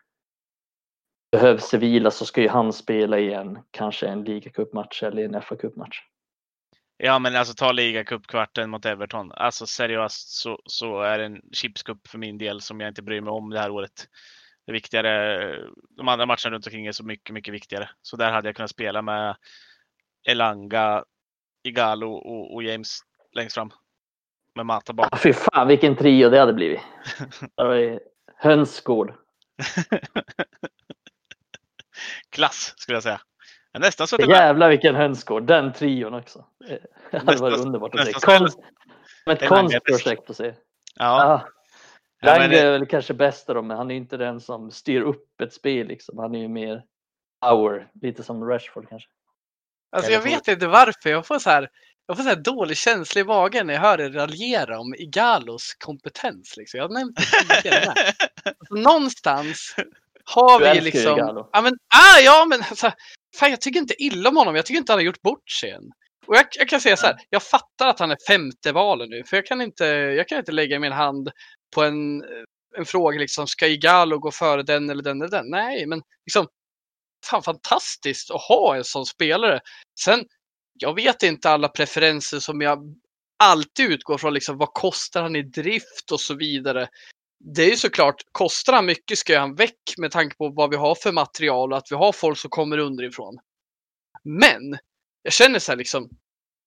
[1.33, 3.59] behövs det vila så ska ju han spela igen.
[3.71, 6.01] Kanske en ligacupmatch eller en fa Cup-match.
[6.97, 9.33] Ja, men alltså ta ligacupkvarten mot Everton.
[9.33, 13.21] Alltså seriöst så, så är det en chipscup för min del som jag inte bryr
[13.21, 14.09] mig om det här året.
[14.67, 15.39] Det viktigare,
[15.97, 17.91] de andra matcherna runt omkring är så mycket, mycket viktigare.
[18.03, 19.37] Så där hade jag kunnat spela med
[20.29, 21.05] Elanga,
[21.65, 22.99] Igalo och, och James
[23.33, 23.71] längst fram.
[24.55, 25.09] Med Mata bak.
[25.13, 26.81] Ah, Fy fan vilken trio det hade blivit.
[27.57, 28.01] Det var
[28.37, 29.15] Hönsgård.
[32.33, 33.21] Klass skulle jag säga.
[33.79, 34.29] Nästan med.
[34.29, 35.47] jävlar vilken hönsgård.
[35.47, 36.45] Den trion också.
[37.11, 38.13] Det hade varit underbart att se.
[38.13, 38.59] Konst,
[39.25, 40.55] som ett konstprojekt att se.
[40.95, 41.43] Ja,
[42.21, 42.29] Ja.
[42.29, 45.41] Lange det- är väl kanske bäst då, men han är inte den som styr upp
[45.41, 45.87] ett spel.
[45.87, 46.19] Liksom.
[46.19, 46.83] Han är ju mer
[47.41, 49.09] power, lite som Rashford kanske.
[49.97, 51.11] Alltså jag vet inte varför.
[51.11, 51.69] Jag får så här,
[52.07, 55.75] jag får så här dålig känsla i magen när jag hör er raljera om Igalos
[55.75, 56.55] kompetens.
[56.57, 56.79] Liksom.
[56.79, 57.87] Jag har nämnt det tidigare.
[57.89, 58.15] Alltså,
[58.75, 59.77] någonstans
[60.25, 61.19] har Du vi ju liksom...
[61.19, 61.49] Igalo.
[61.53, 62.93] Ja, men, ah, ja, men alltså,
[63.37, 64.57] fan, jag tycker inte illa om honom.
[64.57, 65.93] Jag tycker inte han har gjort bort sig än.
[66.27, 69.25] Och jag, jag kan säga så här, jag fattar att han är femte valen nu,
[69.25, 71.31] för jag kan inte, jag kan inte lägga min hand
[71.75, 72.23] på en,
[72.77, 75.51] en fråga liksom, ska Igalo gå före den eller den eller den?
[75.51, 76.47] Nej, men liksom,
[77.27, 79.61] fan fantastiskt att ha en sån spelare.
[80.01, 80.25] Sen,
[80.79, 82.95] jag vet inte alla preferenser som jag
[83.39, 86.89] alltid utgår från, liksom, vad kostar han i drift och så vidare.
[87.45, 90.77] Det är ju såklart, kostar han mycket ska han väck med tanke på vad vi
[90.77, 93.39] har för material och att vi har folk som kommer underifrån.
[94.25, 94.79] Men
[95.23, 96.09] jag känner så här liksom,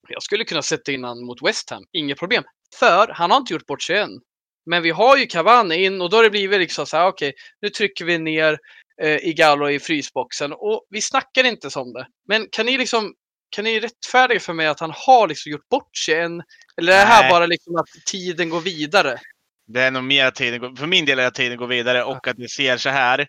[0.08, 2.44] jag skulle kunna sätta in han mot West Ham, inget problem.
[2.80, 4.20] För han har inte gjort bort sig än.
[4.66, 7.34] Men vi har ju Cavani in och då har det blivit liksom så här, okej,
[7.62, 8.58] nu trycker vi ner
[9.02, 12.08] eh, Igalo i frysboxen och vi snackar inte som det.
[12.28, 13.14] Men kan ni liksom,
[13.50, 16.44] kan ni rättfärdiga för mig att han har liksom gjort bort sig än?
[16.78, 17.32] Eller är det här Nej.
[17.32, 19.20] bara liksom att tiden går vidare?
[19.68, 22.04] Det är nog mer att tiden går, för min del är att tiden går vidare
[22.04, 23.28] och att vi ser så här.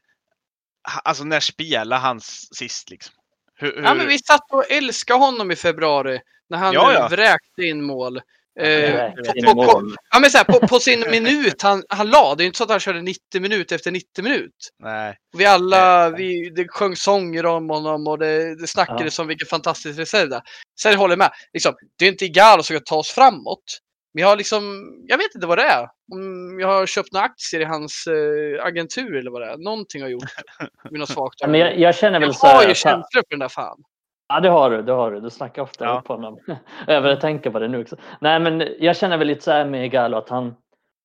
[1.05, 2.21] Alltså när spelar han
[2.57, 3.15] sist liksom?
[3.55, 7.09] Hur, hur, Ja, men vi satt och älskade honom i februari när han Ja, ja.
[7.09, 8.21] vräkte in mål.
[8.61, 9.95] Eh, på- in på- på- mål.
[10.11, 12.35] Ja, men så här, på, på sin minut han, han la.
[12.35, 14.55] Det är inte så att han körde 90 minut efter 90 minut.
[14.83, 15.17] Nej.
[15.37, 19.99] Vi alla, vi, det sjöng sånger om honom och det, det snackades om vilken fantastisk
[19.99, 20.43] reserv det är.
[20.81, 21.31] Sen håller jag med.
[21.53, 23.81] Liksom, det är inte Igalo som ska ta oss framåt.
[24.17, 25.89] Men jag har liksom, jag vet inte vad det är.
[26.13, 29.57] Om jag har köpt några aktier i hans eh, agentur eller vad det är.
[29.57, 30.25] Någonting har gjort.
[30.91, 33.31] Med något svagt men jag, jag känner väl jag så har här, ju känslor för
[33.31, 33.83] den där fan.
[34.29, 34.83] Ja, det har du.
[34.83, 35.21] Det har du.
[35.21, 35.99] Du snackar ofta Ja.
[35.99, 36.39] upp honom.
[36.87, 37.97] jag tänka på det nu också.
[38.21, 40.55] Nej, men jag känner väl lite så här med Galo att han,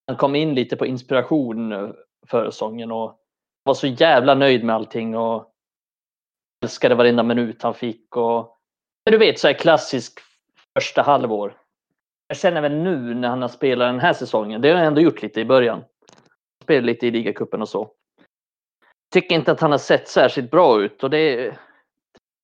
[0.07, 1.93] han kom in lite på inspiration
[2.27, 3.19] för säsongen och
[3.63, 5.47] var så jävla nöjd med allting och
[6.63, 8.15] älskade varenda minut han fick.
[8.17, 8.57] Och,
[9.11, 10.19] du vet, så här klassisk
[10.73, 11.60] första halvår.
[12.31, 15.01] Jag känner väl nu när han har spelat den här säsongen, det har han ändå
[15.01, 15.83] gjort lite i början.
[16.63, 17.91] Spelat lite i ligacupen och så.
[19.13, 21.57] Tycker inte att han har sett särskilt bra ut och det är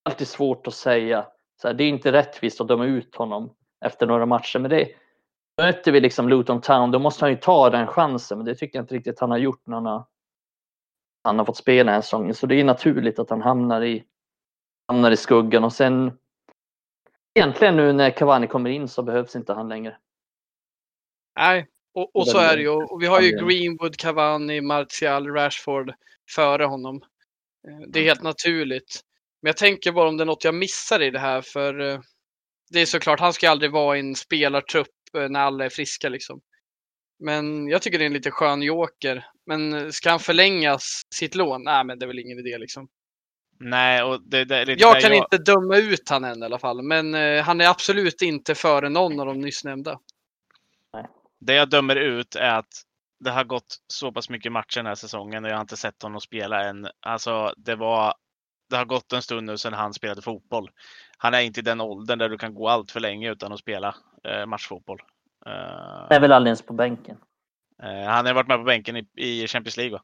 [0.10, 1.28] alltid svårt att säga.
[1.62, 3.54] Så här, det är inte rättvist att döma ut honom
[3.86, 4.88] efter några matcher, men det
[5.62, 8.78] möter vi liksom Luton Town, då måste han ju ta den chansen, men det tycker
[8.78, 10.06] jag inte riktigt han har gjort när han har,
[11.24, 12.34] han har fått spela den här säsongen.
[12.34, 14.04] Så det är naturligt att han hamnar i,
[14.88, 16.18] hamnar i skuggan och sen
[17.38, 19.98] egentligen nu när Cavani kommer in så behövs inte han längre.
[21.40, 22.70] Nej, och, och så är det ju.
[22.70, 25.94] Och vi har ju Greenwood, Cavani, Martial, Rashford
[26.36, 26.96] före honom.
[27.68, 29.02] Eh, Det är helt naturligt.
[29.42, 32.00] Men jag tänker bara om det är något jag missar i det här, för eh,
[32.72, 36.10] det är såklart, han ska aldrig vara i en spelartrupp eh, när alla är friska
[36.10, 36.42] liksom.
[37.20, 39.26] Men jag tycker det är en lite skön joker.
[39.46, 40.78] Men ska han förlänga
[41.16, 41.64] sitt lån?
[41.64, 42.88] Nej, men det är väl ingen idé liksom.
[43.60, 46.60] Nej, och det, det, det, Jag det kan inte döma ut han än i alla
[46.60, 50.00] fall, men eh, han är absolut inte före någon av de nyss nämnda.
[51.40, 52.84] Det jag dömer ut är att
[53.20, 56.04] det har gått så pass mycket matcher den här säsongen och jag har inte sett
[56.04, 56.88] honom spela än.
[57.00, 58.14] Alltså, det var.
[58.70, 60.70] Det har gått en stund nu sedan han spelade fotboll.
[61.18, 63.60] Han är inte i den åldern där du kan gå allt för länge utan att
[63.60, 65.00] spela eh, matchfotboll.
[65.46, 67.18] Eh, Han är väl aldrig ens på bänken.
[67.84, 69.94] eh, han har varit med på bänken i, i Champions League.
[69.94, 70.04] Va?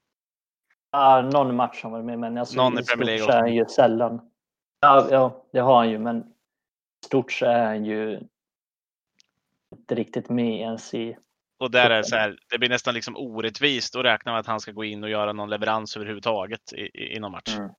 [0.96, 3.38] Ja, någon match har varit med men alltså, Någon i Premier League så är också.
[3.40, 4.22] han ju sällan.
[4.82, 8.20] Ja, ja, det har han ju men i stort så är han ju
[9.76, 11.18] inte riktigt med ens i...
[11.60, 14.48] Och där är det så här, det blir nästan liksom orättvist att räkna med att
[14.48, 17.56] han ska gå in och göra någon leverans överhuvudtaget i, i, i någon match.
[17.58, 17.70] Mm.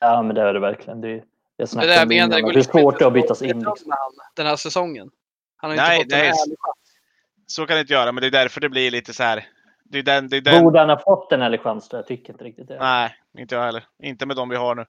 [0.00, 1.00] Ja men det är det verkligen.
[1.00, 1.24] Det, är-
[1.56, 3.58] det Det där jag menar jag går Det är liksom svårt inte att bytas in.
[3.58, 3.92] Liksom.
[4.36, 5.10] den här säsongen.
[5.56, 6.20] Han har Nej, inte fått nej.
[6.20, 6.78] en ärlig chans.
[7.46, 9.46] Så kan det inte göra, men det är därför det blir lite så här.
[9.92, 11.88] Det är den, det är den, Borde han ha fått en ärlig chans?
[11.88, 11.96] då?
[11.96, 12.78] Jag tycker inte riktigt det.
[12.78, 13.84] Nej, inte jag heller.
[14.02, 14.84] Inte med de vi har nu.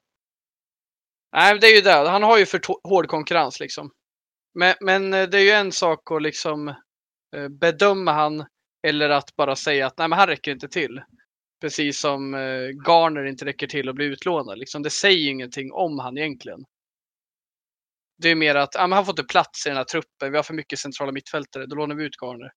[1.32, 2.10] Nej, det är ju det.
[2.10, 3.90] Han har ju för hård konkurrens liksom.
[4.54, 6.68] Men, men eh, det är ju en sak att liksom
[7.36, 8.46] eh, bedöma han
[8.86, 11.02] eller att bara säga att nej, men han räcker inte till.
[11.60, 14.58] Precis som eh, Garner inte räcker till att bli utlånad.
[14.58, 16.64] Liksom, det säger ju ingenting om han egentligen.
[18.18, 20.30] Det är mer att ja, men han får inte plats i den här truppen.
[20.30, 21.66] Vi har för mycket centrala mittfältare.
[21.66, 22.52] Då lånar vi ut Garner.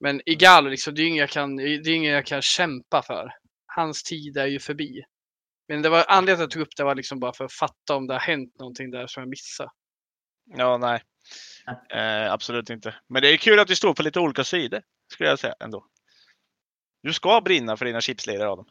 [0.00, 3.32] Men Igalo, liksom, det är inget jag kan, det är inget jag kan kämpa för.
[3.66, 5.02] Hans tid är ju förbi.
[5.68, 7.52] Men det var anledningen till att jag tog upp det var liksom bara för att
[7.52, 9.70] fatta om det har hänt någonting där som jag missade.
[10.56, 11.02] Ja, nej.
[11.92, 12.94] Eh, absolut inte.
[13.08, 14.82] Men det är kul att vi står på lite olika sidor.
[15.12, 15.86] Skulle jag säga ändå.
[17.02, 18.66] Du ska brinna för dina chipsledare Adam.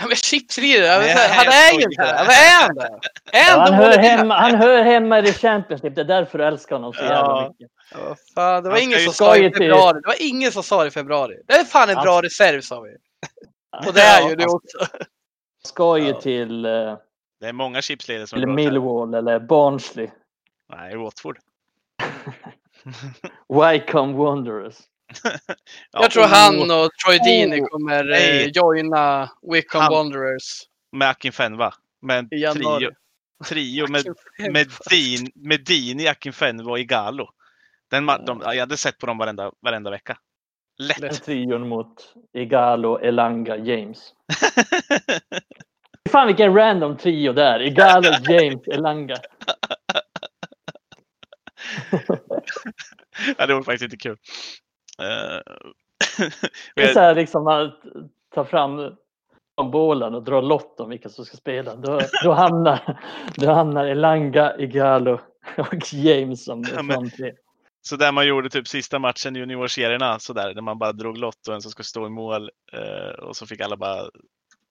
[0.00, 2.24] Ja, men chipsledare, han är ju inte det.
[2.26, 2.82] Vad är han då?
[3.32, 5.94] Är Ja, han hör hemma, han hör hemma i The Champions League.
[5.94, 7.48] Det är därför du älskar honom så jävla Ja.
[7.58, 7.72] mycket.
[7.92, 10.00] Ja, fan, det var ingen som sa i februari.
[10.00, 11.34] Det var ingen som sa det i februari.
[11.46, 12.96] Det är fan en Han- bra reserv sa vi.
[13.86, 14.78] Och det är ju det han också.
[15.64, 16.96] ska ju till, eh,
[17.40, 18.52] Det är många chipsledare som bra.
[18.54, 20.08] Millwall eller Barnsley.
[20.72, 21.38] Nej, Watford.
[23.48, 24.76] Wycombe Wanderers.
[25.92, 27.66] Ja, Jag tror han och Troy Deeney Oh.
[27.66, 28.50] kommer eh, Nej.
[28.54, 30.62] joina Wickham Han- Wanderers
[30.92, 31.74] Med Akinfenwa.
[32.02, 32.90] Med en trio,
[33.44, 34.04] trio med,
[34.52, 37.28] med, Dean, med Dini, Akinfenwa och Igalo.
[37.90, 40.18] Den, de, jag hade sett på dem varenda, varenda vecka.
[40.78, 41.00] Lätt.
[41.00, 44.14] Den trion mot Igalo, Elanga, James.
[46.10, 47.62] Fan vilken random trio där.
[47.62, 49.16] Igalo, James, Elanga.
[53.38, 54.16] ja, det var faktiskt inte kul.
[55.02, 55.40] Eh,
[56.74, 57.80] Det är så här liksom att
[58.34, 58.96] ta fram
[59.72, 61.76] bålen och dra lott om vilka som ska spela.
[61.76, 63.00] Då, då, hamnar,
[63.34, 65.20] då hamnar Elanga, Igalo
[65.56, 67.10] och James som Ja, men-.
[67.88, 71.18] Så där man gjorde typ sista matchen i juniorserierna, så där, där man bara drog
[71.18, 74.10] lott och en som skulle stå i mål eh, och så fick alla bara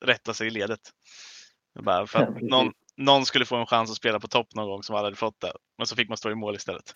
[0.06, 0.80] rätta sig i ledet.
[1.80, 4.84] Bara för att någon, någon skulle få en chans att spela på topp någon gång
[4.84, 5.52] som alla hade fått det.
[5.78, 6.84] Men så fick man stå i mål istället.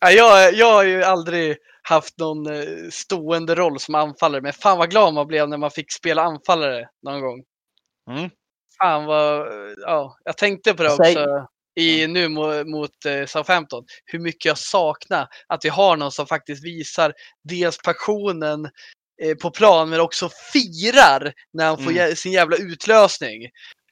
[0.00, 4.78] Ja, jag, jag har ju aldrig haft någon eh, stående roll som anfallare, men fan
[4.78, 7.44] vad glad man blev när man fick spela anfallare någon gång.
[8.10, 8.30] Mm.
[8.78, 9.46] Fan vad,
[9.76, 11.48] ja, jag tänkte på det Säg- också
[11.78, 13.84] i, nu mot, mot eh, Southampton.
[14.04, 17.12] Hur mycket jag saknar att vi har någon som faktiskt visar
[17.44, 18.64] dels passionen
[19.22, 22.16] eh, på plan men också firar när han får Mm.
[22.16, 23.42] sin jävla utlösning.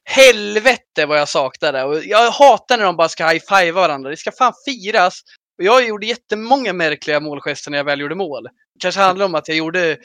[0.09, 1.83] Helvete vad jag saknar det.
[1.83, 4.09] Och jag hatar när de bara ska high-fiva varandra.
[4.09, 5.21] Det ska fan firas.
[5.57, 8.47] Och jag gjorde jättemånga märkliga målgester när jag väl gjorde mål.
[8.79, 9.97] kanske handlar om att jag gjorde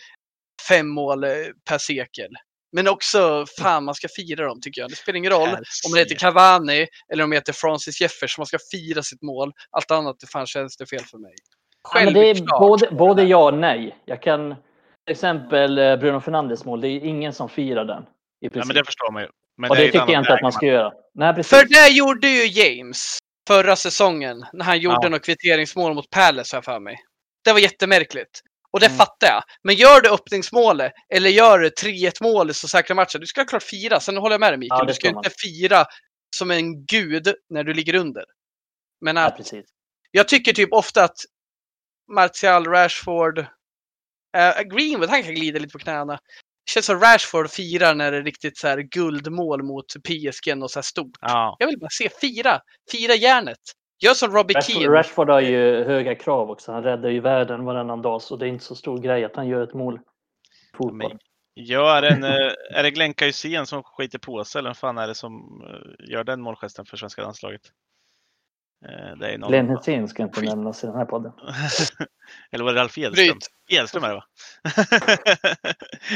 [0.69, 1.31] fem mål eh,
[1.69, 2.31] per sekel.
[2.73, 4.91] Men också, fan man ska fira dem tycker jag.
[4.91, 5.49] Det spelar ingen roll
[5.87, 8.39] om det heter Cavani eller om det heter Francis Jeffers.
[8.39, 9.53] Man ska fira sitt mål.
[9.71, 11.35] Allt annat, det fan känns det fel för mig.
[11.95, 13.97] Ja, men det är både, både ja och nej.
[14.05, 14.49] Jag kan
[15.07, 16.81] till exempel eh, Bruno Fernandes mål.
[16.81, 18.03] Det är ingen som firar den.
[18.03, 19.29] I Ja, men det förstår man ju.
[19.57, 20.93] Men och det ett tycker jag inte att man ska göra.
[21.15, 21.59] Nej, precis.
[21.59, 23.19] För det gjorde ju James
[23.49, 25.09] förra säsongen när han gjorde Ja.
[25.09, 26.99] något kvitteringsmål mot Palace har jag för mig.
[27.45, 28.41] Det var jättemärkligt.
[28.73, 28.99] Och det Mm.
[28.99, 29.43] fattar jag.
[29.63, 33.21] Men gör du öppningsmålet eller gör du 3-1 mål så säkra matchen.
[33.21, 34.01] Du ska klart fira.
[34.01, 34.79] Sen håller jag med dig Mikael.
[34.81, 35.85] Ja, du ska inte fira
[36.37, 38.25] som en gud när du ligger under.
[39.01, 39.67] Men Ja, att, precis.
[40.11, 41.17] jag tycker typ ofta att
[42.13, 43.39] Martial, Rashford,
[44.37, 46.13] eh, Greenwood, han kan glida lite på knäna.
[46.67, 50.71] Det känns som Rashford firar när det är riktigt så här guldmål mot PSG och
[50.71, 51.17] så här stort.
[51.21, 52.61] Ja, Jag vill bara se fira.
[52.91, 53.59] Fira järnet.
[54.03, 54.99] Gör som Robbie Rashford, Keane.
[54.99, 56.73] Rashford har ju höga krav också.
[56.73, 58.23] Han räddar ju världen varannan dag.
[58.23, 60.01] Så det är inte så stor grej att han gör ett mål.
[60.77, 61.19] Fotboll.
[61.55, 65.07] gör en, eh, är det Glenn Kajusén som skiter på sig eller vem fan är
[65.07, 67.61] det som eh, gör den målgesten för svenska landslaget?
[68.85, 69.51] Eh, det är någon...
[69.51, 70.49] Glenn Hysén ska inte Skit.
[70.49, 71.33] nämnas i den här podden.
[72.51, 73.27] Eller var det Ralf Edström?
[73.27, 73.49] Bryt.
[73.71, 74.25] Edström är det va?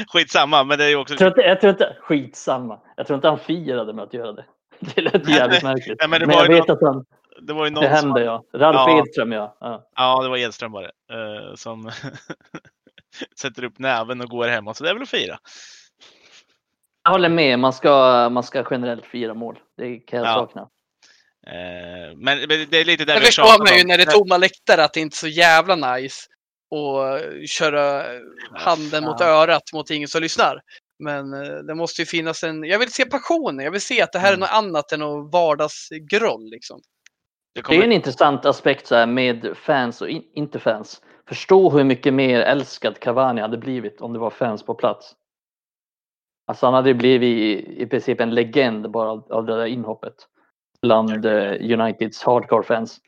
[0.13, 1.15] Skitsamma, men det är ju också...
[1.15, 2.81] Jag tror, inte, jag tror inte, skitsamma.
[2.97, 4.45] Jag tror inte han firade med att göra det.
[4.95, 5.97] Det lät jävligt märkligt.
[6.01, 7.05] Nej, men det men jag vet att han,
[7.43, 8.45] Det var ju någon det som- hände ja.
[8.55, 8.99] Ralf Ja.
[8.99, 9.57] Edström ja.
[9.61, 9.89] ja.
[9.97, 11.15] Ja, det var Edström var det.
[11.15, 11.91] eh, som
[13.41, 14.75] sätter upp näven och går hem.
[14.75, 15.39] Så det är väl att fira.
[17.05, 19.59] Jag håller med, man ska, man ska generellt fira mål.
[19.77, 20.35] Det kan jag Ja.
[20.35, 20.61] sakna.
[21.47, 24.11] Eh, Men men det är lite där Det vi förstår man ju när det är
[24.11, 26.27] tomma läktare att det inte är så jävla nice
[26.75, 28.05] att köra
[28.55, 30.61] handen mot örat mot ingen som lyssnar.
[30.99, 34.13] Men eh, det måste ju finnas en, jag vill se passionen, jag vill se att
[34.13, 34.43] det här Mm.
[34.43, 36.81] är något annat än något vardagsgroll liksom.
[37.57, 37.85] Det Det är kommer...
[37.85, 41.03] en intressant aspekt så här, med fans och in, inte fans.
[41.29, 45.17] Förstå hur mycket mer älskad Cavani hade blivit om det var fans på plats.
[46.47, 50.15] Alltså han hade blivit i, princip en legend bara av, det där inhoppet.
[50.83, 53.01] Bland eh, Uniteds hardcore-fans.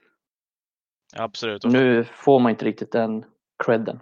[1.16, 1.64] Absolut.
[1.64, 3.24] Nu får man inte riktigt den
[3.64, 4.00] credden.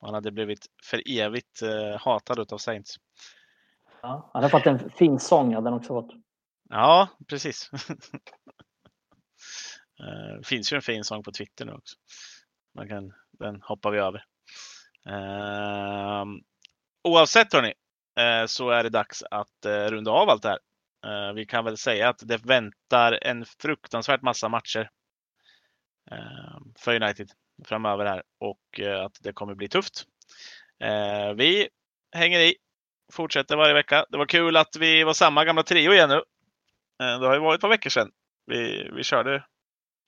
[0.00, 2.96] Han hade blivit för evigt eh, hatad av Saints.
[4.02, 6.10] Ja, han har fått en fin sång hade han också fått.
[6.68, 7.70] Ja, precis.
[10.00, 11.96] Eh, finns ju en fin sång på Twitter nu också.
[12.74, 14.24] Man kan, den hoppar vi över.
[15.06, 16.40] Ehm,
[17.04, 17.74] oavsett hörni,
[18.18, 20.58] eh, så är det dags att eh, runda av allt det här.
[21.06, 24.90] Eh, vi kan väl säga att det väntar en fruktansvärt massa matcher
[26.10, 27.30] ehm, för United
[27.64, 30.04] framöver här och eh, att det kommer bli tufft.
[30.80, 31.68] Eh, vi
[32.12, 32.54] hänger i,
[33.12, 34.06] fortsätter varje vecka.
[34.08, 36.22] Det var kul att vi var samma gamla trio igen nu.
[36.98, 38.10] Det har ju varit ett par veckor sedan
[38.46, 39.44] vi, vi körde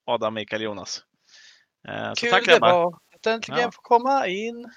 [0.05, 1.05] Adam, Mikael, Jonas.
[1.89, 2.73] Eh, Så Kul tack det grabbar.
[2.73, 3.71] var att äntligen Ja.
[3.73, 4.71] få komma in.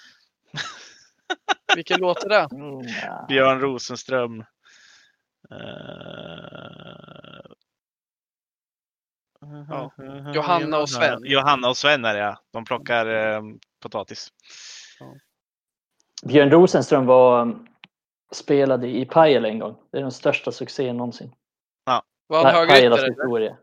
[1.76, 2.48] Vilken låt är det?
[2.56, 3.26] Mm, ja.
[3.28, 4.40] Björn Rosenström.
[5.52, 5.56] Eh,
[9.70, 9.92] Ja.
[10.34, 11.20] Johanna och Sven.
[11.26, 12.40] Johanna och Sven är det ja.
[12.52, 13.42] De plockar eh,
[13.82, 14.30] potatis.
[16.26, 17.60] Björn Rosenström var,
[18.32, 19.76] spelade i Pajala en gång.
[19.92, 21.36] Det är den största succén någonsin.
[22.28, 23.58] Var han högerytter?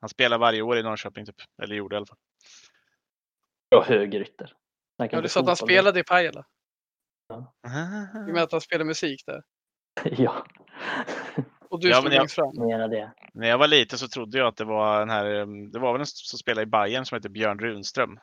[0.00, 1.36] Han spelar varje år i Norrköping typ.
[1.62, 2.18] Eller gjorde i alla fall.
[3.76, 4.52] Och högerytter.
[4.96, 6.44] Ja, du sa att han spelade i Pajala.
[8.26, 9.42] I och med att han spelar musik där.
[10.22, 10.46] Ja,
[11.70, 12.54] Och du Ja, stod längst fram.
[12.90, 13.12] det.
[13.34, 15.92] När jag var liten så trodde jag att det var den här, eh, det var
[15.92, 18.18] väl en som spelade i Bayern som heter Björn Runström.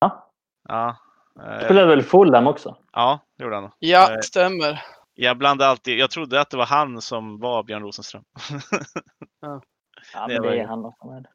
[0.00, 0.32] Ja.
[0.68, 0.96] Ja,
[1.40, 2.76] eh, Spelade väl Fulham också?
[2.92, 3.70] ja det gjorde han.
[3.78, 4.82] Ja, Eh, stämmer.
[5.14, 8.24] Jag blandade alltid, jag trodde att det var han som var Björn Rosenström.
[9.40, 9.62] Ja,
[10.12, 11.06] Det men det är han också.
[11.06, 11.26] med.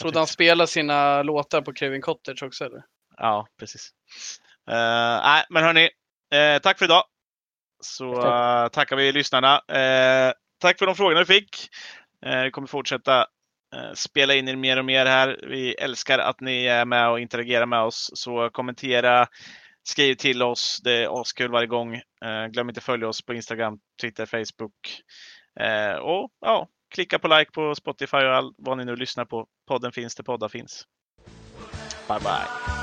[0.00, 2.82] Trodde han spelade sina låtar på Kevin Cottage också eller?
[3.16, 3.92] Ja, precis.
[4.70, 4.74] Uh,
[5.22, 5.90] nej, men hörni,
[6.32, 7.04] eh, tack för idag.
[7.80, 9.54] Så eh, tackar vi lyssnarna.
[9.54, 11.68] Eh, tack för de frågorna vi fick.
[12.44, 13.26] Vi kommer fortsätta
[13.94, 15.40] spela in er mer och mer här.
[15.48, 18.10] Vi älskar att ni är med och interagerar med oss.
[18.14, 19.26] Så kommentera,
[19.82, 20.80] skriv till oss.
[20.84, 22.00] Det är askul varje gång.
[22.50, 25.02] Glöm inte att följa oss på Instagram, Twitter, Facebook.
[26.00, 29.46] Och ja, klicka på like på Spotify och all, vad ni nu lyssnar på.
[29.68, 30.86] Podden finns där poddar finns.
[32.08, 32.77] Bye bye!